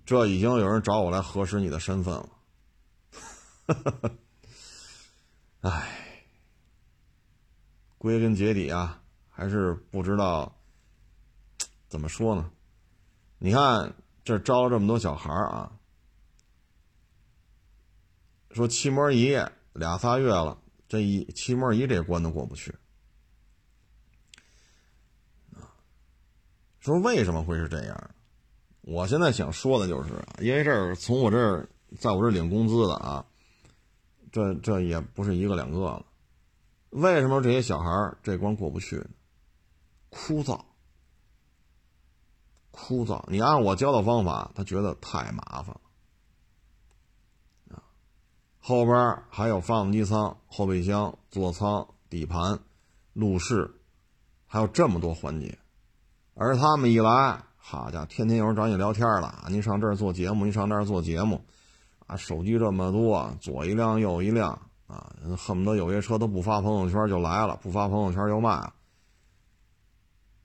[0.06, 2.30] 这已经有人找我来核实你的身份了，
[5.62, 6.26] 哎，
[7.98, 10.54] 归根结底啊，还是不知道
[11.88, 12.52] 怎么说呢。
[13.38, 15.72] 你看这招了这么多小孩啊。
[18.58, 19.38] 说漆膜仪
[19.74, 20.58] 俩仨月了，
[20.89, 22.76] 这一漆膜仪这关都过不去
[26.80, 28.12] 说为什么会是这样？
[28.82, 33.26] 我现在想说的就是，因为这儿从我这儿，在我这领工资的啊，
[34.32, 36.05] 这这也不是一个两个了。
[36.91, 39.10] 为什么这些小孩这关过不去呢？
[40.10, 40.64] 枯燥，
[42.72, 43.22] 枯燥。
[43.28, 45.82] 你按我教的方法，他觉得太麻烦了。
[48.68, 52.59] 后边还有发动机舱、后备箱、座舱、底盘、
[53.13, 53.80] 路试，
[54.45, 55.57] 还有这么多环节，
[56.34, 59.45] 而他们一来，好家伙，天天有人找你聊天了。
[59.47, 61.39] 您上这儿做节目，您上那儿做节目，
[62.07, 64.51] 啊，手机这么多，左一辆右一辆，
[64.88, 68.74] 啊，恨不得有些车都不发朋友圈就来了，不发朋友圈就卖了。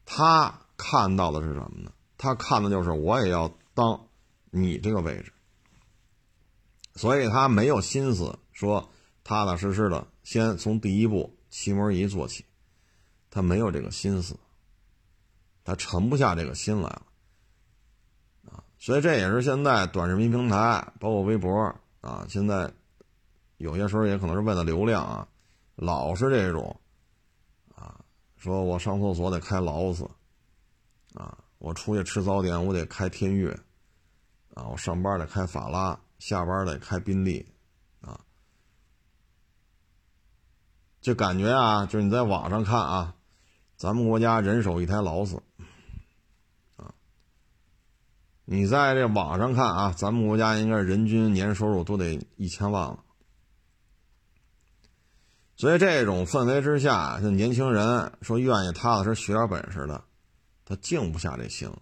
[0.07, 1.91] 他看到的是什么呢？
[2.17, 4.01] 他看的就是我也要当
[4.53, 5.32] 你这个位置。
[6.95, 8.91] 所以他没有心思说
[9.25, 12.45] 踏踏实实的先从第一步漆膜仪做起，
[13.31, 14.37] 他没有这个心思，
[15.65, 17.03] 他沉不下这个心来了
[18.51, 18.63] 啊！
[18.79, 22.71] 所以这也是现在短视频平台，包括微博啊，现在
[23.57, 25.29] 有些时候也可能是为了流量啊，
[25.77, 26.79] 老是这种
[27.75, 27.99] 啊，
[28.37, 30.09] 说我上厕所得开劳斯
[31.15, 33.51] 啊，我出去吃早点我得开天悦
[34.55, 35.99] 啊，我上班得开法拉。
[36.23, 37.45] 下班得开宾利，
[38.01, 38.21] 啊，
[41.01, 43.17] 就感觉啊，就是你在网上看啊，
[43.77, 45.43] 咱们国家人手一台劳斯，
[46.77, 46.95] 啊，
[48.45, 53.01] 你在这网上看啊，咱们国家应该人均年收入都得一千万了，
[55.57, 60.05] 所以这种氛围之下，这年轻人说愿意踏踏实实学点本事的，
[60.65, 61.77] 他静不下这心来。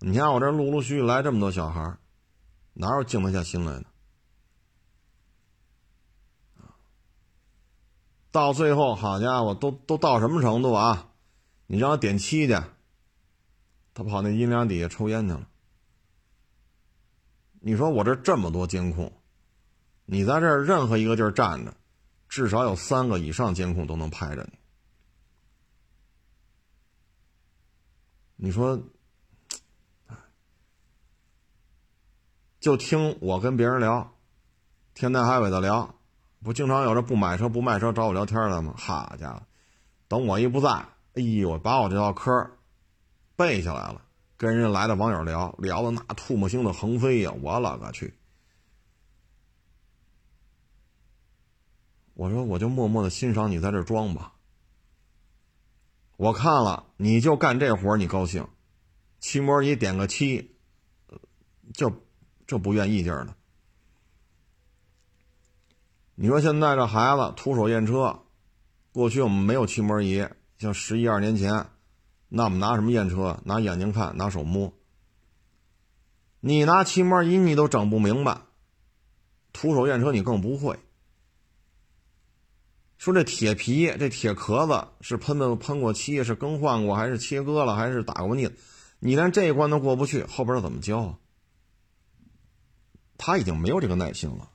[0.00, 1.96] 你看我这陆陆续续来这么多小孩
[2.80, 3.86] 哪有静得下心来的？
[8.30, 11.10] 到最后，好家伙，都都到什么程度啊？
[11.66, 12.56] 你让他点七去，
[13.94, 15.48] 他跑那阴凉底下抽烟去了。
[17.60, 19.12] 你说我这这么多监控，
[20.04, 21.74] 你在这任何一个地儿站着，
[22.28, 24.58] 至少有三个以上监控都能拍着你。
[28.36, 28.80] 你说，
[32.60, 34.14] 就听我跟别人聊，
[34.94, 35.94] 天南海北的聊。
[36.40, 38.72] 不经常有这不买车不卖车找我聊天的吗？
[38.76, 39.42] 好家伙，
[40.06, 40.68] 等我一不在，
[41.14, 42.48] 哎呦，把我这套嗑
[43.34, 44.02] 背下来了，
[44.36, 47.32] 跟人家来的网友聊聊的那唾沫星子横飞呀！
[47.42, 48.14] 我勒个去！
[52.14, 54.34] 我说我就默默的欣赏你在这装吧。
[56.16, 58.46] 我看了，你就干这活你高兴，
[59.18, 60.56] 漆膜仪点个漆，
[61.74, 61.92] 就
[62.48, 63.34] 这不愿意劲儿呢。
[66.14, 68.20] 你说现在这孩子徒手验车，
[68.90, 70.26] 过去我们没有漆膜仪，
[70.58, 71.66] 像十一二年前，
[72.28, 73.38] 那我们拿什么验车？
[73.44, 74.72] 拿眼睛看，拿手摸。
[76.40, 78.40] 你拿漆膜仪你都整不明白，
[79.52, 80.78] 徒手验车你更不会。
[82.96, 88.56] 说这铁皮这铁壳子是喷的喷过漆，是更换过，还是切割了，还是打过腻子？
[89.00, 91.18] 你连这一关都过不去，后边怎么教？
[93.18, 94.48] 他已经没有这个耐心了。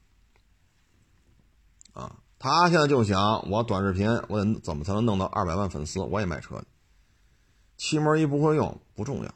[1.94, 6.00] 啊，他现在就想，我短视频，我得怎么才能弄到二百万粉丝？
[6.00, 6.66] 我也卖车去。
[7.76, 9.34] 漆膜仪不会用不重要，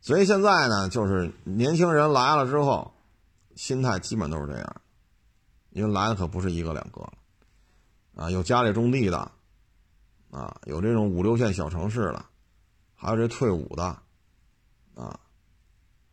[0.00, 2.92] 所以现在呢，就是年轻人来了之后，
[3.54, 4.82] 心态基本都是这样，
[5.70, 7.12] 因为来的可不是一个两个了，
[8.16, 9.18] 啊，有家里种地的，
[10.30, 12.26] 啊，有这种五六线小城市的，
[12.94, 13.84] 还有这退伍的，
[14.94, 15.18] 啊，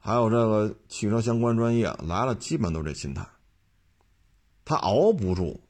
[0.05, 3.25] 还有这个汽车相关专业来了，基本都这心态。
[4.65, 5.61] 他熬不住，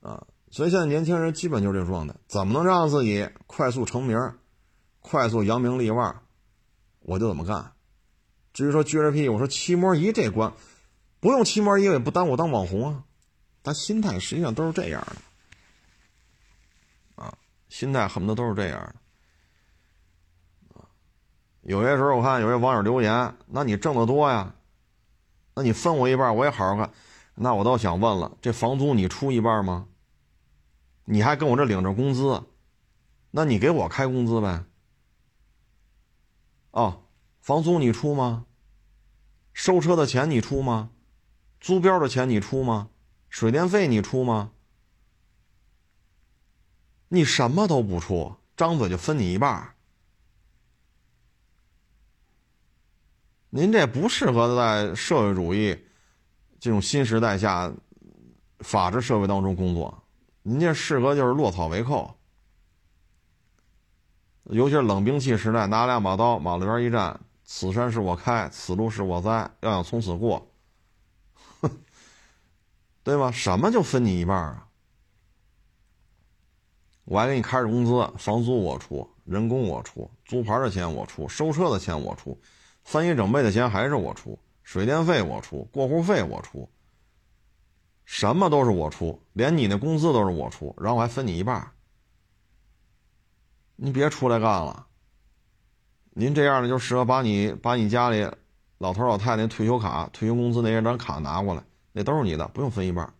[0.00, 2.14] 啊，所以现在年轻人基本就是这状态。
[2.28, 4.18] 怎么能让自己快速成名、
[5.00, 6.20] 快速扬名立万，
[7.00, 7.72] 我就怎么干。
[8.52, 10.52] 至于说撅着屁股说漆膜仪这关，
[11.20, 13.04] 不用漆膜仪也不耽误当网红啊。
[13.62, 15.00] 他心态实际上都是这样
[17.16, 17.38] 的，啊，
[17.70, 18.94] 心态恨不得都是这样的。
[21.66, 24.54] 有些时候我看有些网友留言，那你挣得多呀？
[25.54, 26.92] 那你分我一半，我也好好干。
[27.34, 29.88] 那我倒想问了，这房租你出一半吗？
[31.06, 32.44] 你还跟我这领着工资，
[33.32, 34.64] 那你给我开工资呗。
[36.70, 37.02] 哦，
[37.40, 38.46] 房租你出吗？
[39.52, 40.90] 收车的钱你出吗？
[41.60, 42.90] 租标的钱你出吗？
[43.28, 44.52] 水电费你出吗？
[47.08, 49.75] 你什么都不出，张嘴就分你一半。
[53.50, 55.76] 您这不适合在社会主义
[56.58, 57.72] 这种新时代下
[58.58, 60.02] 法治社会当中工作，
[60.42, 62.16] 您这适合就是落草为寇，
[64.44, 70.50] 尤其是冷兵器时代，拿两把刀马路边一站，此山是我开，此路是我栽，要想从此过，
[73.04, 73.30] 对吧？
[73.30, 74.66] 什么就分你一半啊？
[77.04, 82.36] 我还给你开着工资，房租我出，人工我出，租牌的钱我出，收车的钱我出。
[82.86, 86.70] 翻译整备的钱还是我出，水电费我出，过户费我出，
[88.04, 91.72] 什么都是我出，连你那工资都是我出，然后我还分你一半。
[93.74, 94.86] 你别出来干了。
[96.10, 98.30] 您这样的就适合把你把你家里
[98.78, 103.12] 老头老太太退休卡、退休工资那一张卡拿过来，那都是你的，不用分一半。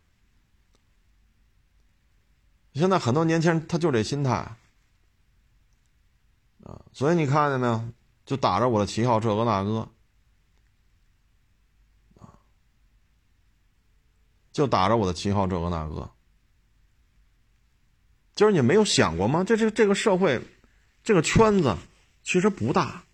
[2.73, 4.31] 现在很多年轻人他就这心态
[6.63, 7.85] 啊，所以你看见没有？
[8.27, 9.89] 就打着我的旗号，这个那个，
[14.51, 16.11] 就打着我的旗号，这个那个，
[18.35, 19.45] 就是你没有想过吗？
[19.45, 20.43] 这这这个社会，
[21.05, 21.77] 这个圈子
[22.25, 23.05] 其实不大，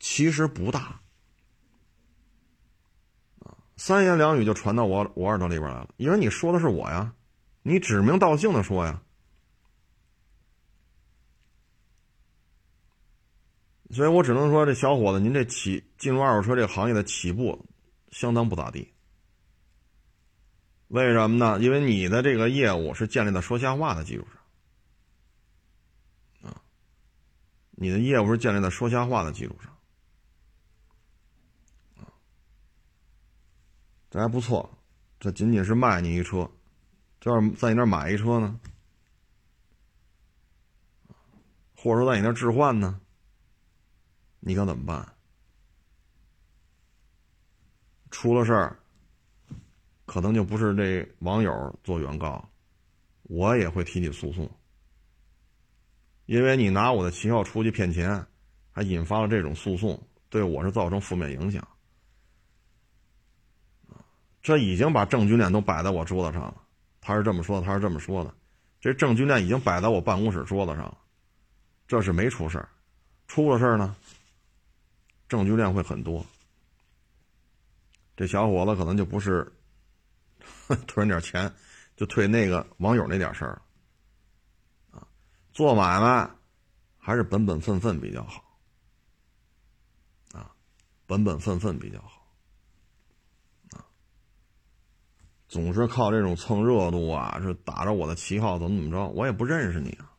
[0.00, 1.00] 其实不大，
[3.76, 7.14] 三言两语就传到我我耳朵里边来了，因为你说的是我呀，
[7.62, 9.00] 你指名道姓的说呀。
[13.92, 17.66] 所以我只能说，这小伙子，您这起进入二手车这个行业的起步
[18.10, 18.90] 相当不咋地。
[20.88, 21.58] 为什么呢？
[21.60, 24.26] 因为你的这个业务是建立在说瞎话的基础
[26.42, 26.62] 上，啊，
[27.72, 29.76] 你的业务是建立在说瞎话的基础上，
[31.96, 32.08] 啊，
[34.10, 34.70] 这还不错，
[35.20, 36.50] 这仅仅是卖你一车，
[37.20, 38.58] 这要在你那买一车呢，
[41.76, 42.98] 或者说在你那置换呢？
[44.44, 45.06] 你该怎么办？
[48.10, 48.76] 出了事儿，
[50.04, 52.46] 可能就不是这网友做原告，
[53.22, 54.50] 我也会提起诉讼，
[56.26, 58.26] 因为你拿我的旗号出去骗钱，
[58.72, 59.98] 还引发了这种诉讼，
[60.28, 61.66] 对我是造成负面影响。
[64.42, 66.60] 这已经把证据链都摆在我桌子上了，
[67.00, 68.34] 他是这么说，他是这么说的，
[68.80, 70.98] 这证据链已经摆在我办公室桌子上了，
[71.86, 72.68] 这是没出事儿，
[73.28, 73.94] 出了事儿呢，
[75.32, 76.26] 证据链会很多。
[78.14, 79.50] 这小伙子可能就不是
[80.86, 81.50] 退人点钱，
[81.96, 83.62] 就退那个网友那点事儿
[84.90, 85.08] 啊，
[85.54, 86.30] 做买卖
[86.98, 88.44] 还是本本分分比较好，
[90.32, 90.54] 啊，
[91.06, 92.28] 本本分分比较好。
[93.70, 93.86] 啊
[95.48, 99.08] 总是靠这种蹭热度啊，是打着我的旗号怎么怎么着？
[99.08, 100.12] 我也不认识你啊，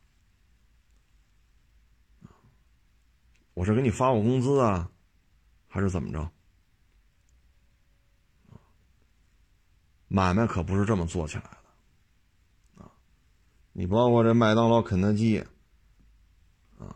[3.54, 4.90] 我是给你发过工资啊，
[5.74, 6.30] 还是怎么着？
[10.06, 12.88] 买卖可不是这么做起来的啊！
[13.72, 15.40] 你包括这麦当劳、肯德基
[16.78, 16.94] 啊，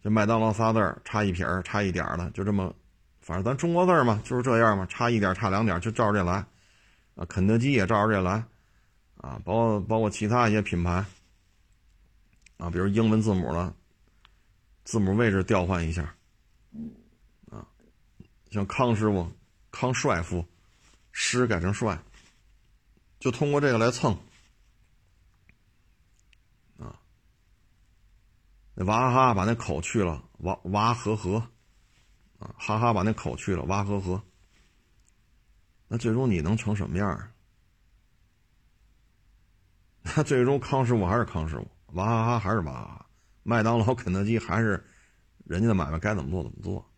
[0.00, 2.74] 这麦当劳仨字儿差一撇儿、差一点儿的，就这么，
[3.20, 6.46] 反正咱中国字嘛，就是这样嘛，差一点、差两点就照着这来。
[7.16, 8.42] 啊，肯德基也照着这来，
[9.18, 11.04] 啊，包括包括其他一些品牌，
[12.56, 13.74] 啊，比如英文字母的
[14.84, 16.16] 字母位置调换一下，
[18.52, 19.32] 像康师傅、
[19.70, 20.46] 康帅傅，
[21.10, 21.98] 师改成帅，
[23.18, 24.12] 就通过这个来蹭，
[26.78, 27.00] 啊，
[28.74, 31.36] 那娃哈哈把那口去了，娃娃和和，
[32.38, 34.22] 啊，哈哈把那口去了，娃和和。
[35.88, 37.32] 那最终你能成什么样啊？
[40.14, 43.06] 那最终康师傅还是康师傅，娃哈哈还是娃哈哈，
[43.44, 44.86] 麦当劳、肯德基还是
[45.46, 46.91] 人家的买卖该怎么做怎么做，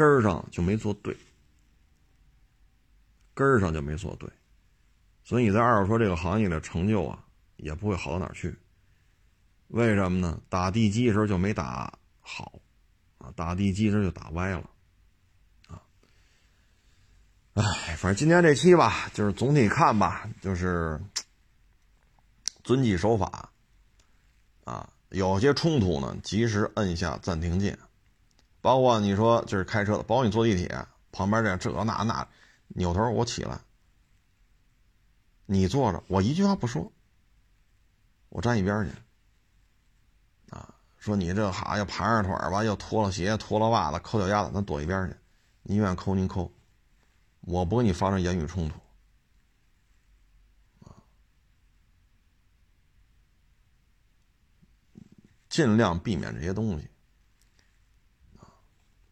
[0.00, 1.14] 根儿上就没做对，
[3.34, 4.30] 根儿上就没做对，
[5.22, 7.22] 所以你在二手车这个行业的成就啊，
[7.58, 8.56] 也不会好到哪儿去。
[9.68, 10.40] 为什么呢？
[10.48, 12.58] 打地基的时候就没打好，
[13.18, 14.70] 啊，打地基时候就打歪了。
[15.68, 15.82] 啊
[17.52, 20.98] 哎，反正今天这期吧，就是总体看吧，就是
[22.64, 23.52] 遵纪守法
[24.64, 24.90] 啊。
[25.10, 27.78] 有些冲突呢，及时摁下暂停键。
[28.60, 32.26] 包括你说就是开车的，包括你坐地铁旁边这这那那，
[32.68, 33.58] 扭头我起来，
[35.46, 36.92] 你坐着，我一句话不说，
[38.28, 38.92] 我站一边去。
[40.50, 45.16] 啊，说你这哈又盘着腿吧，又脱了鞋、脱了袜子、抠脚丫子，咱躲一边去。
[45.62, 46.52] 你愿意抠您抠。
[47.42, 48.78] 我不跟你发生言语冲突，
[50.84, 50.92] 啊，
[55.48, 56.89] 尽量避免这些东西，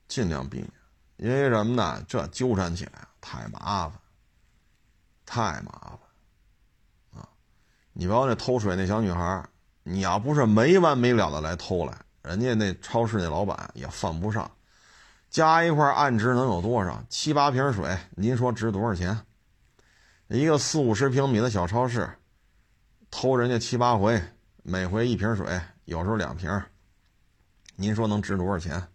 [0.09, 0.73] 尽量避免，
[1.17, 2.03] 因为什么呢？
[2.09, 3.93] 这纠缠起来太麻烦，
[5.27, 5.99] 太麻
[7.13, 7.29] 烦，啊，
[7.93, 9.47] 你包括那偷水那小女孩，
[9.83, 14.51] 你要不是没完没了的来偷来，人家那超市那老板也犯不上。
[15.29, 17.05] 加一块暗值能有多少？
[17.11, 19.27] 七八瓶水，您说值多少钱？
[20.29, 22.09] 一个四五十平米的小超市，
[23.11, 24.23] 偷人家七八回，
[24.63, 26.51] 每回一瓶水，有时候两瓶，
[27.77, 28.89] 您说能值多少钱？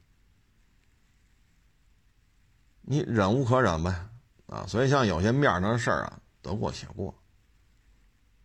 [2.85, 4.09] 你忍无可忍呗，
[4.47, 4.65] 啊！
[4.67, 7.15] 所以像有些面上的事儿啊，得过且过，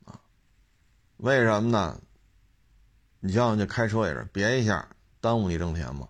[0.05, 0.20] 啊，
[1.19, 2.01] 为什么呢？
[3.20, 4.89] 你像这开车也是，别一下
[5.20, 6.09] 耽误你挣钱吗？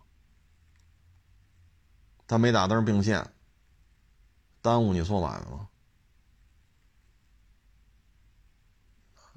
[2.27, 3.33] 他没打灯并线，
[4.61, 5.69] 耽误你做买卖吗？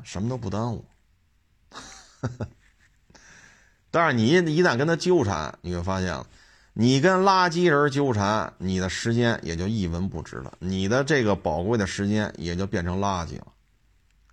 [0.03, 0.85] 什么都不耽误。
[3.89, 6.27] 但是你一旦跟他纠缠，你会发现了，
[6.73, 13.47] 你跟垃圾人纠缠，你的时间也就一文不值了，你的这个宝贵的时间也就变成垃圾了，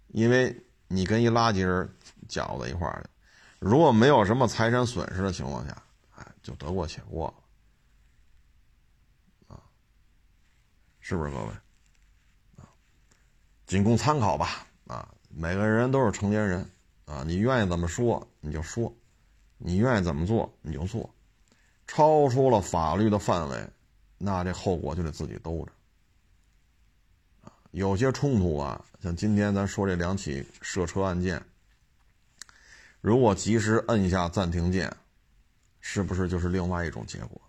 [0.09, 1.89] 因为你跟一垃圾人
[2.29, 3.05] 搅在一块儿，
[3.59, 5.83] 如果没有什么财产损失的情况下，
[6.17, 7.35] 哎，就得过且过了。
[11.01, 11.49] 是不是各位？
[12.59, 12.69] 啊，
[13.67, 14.67] 仅供参考吧。
[14.87, 16.71] 啊，每个人都是成年人，
[17.07, 18.95] 啊，你愿意怎么说你就说，
[19.57, 21.09] 你愿意怎么做你就做，
[21.89, 23.69] 超出了法律的范围，
[24.19, 25.73] 那这后果就得自己兜着。
[27.73, 31.43] 有些冲突啊，像今天咱说这两起涉车案件，
[33.01, 34.95] 如果及时摁一下暂停键，
[35.81, 37.41] 是不是就是另外一种结果？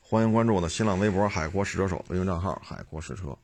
[0.00, 3.36] 欢迎关注我的新浪微博“海阔试车手”微信账号“海阔试车”。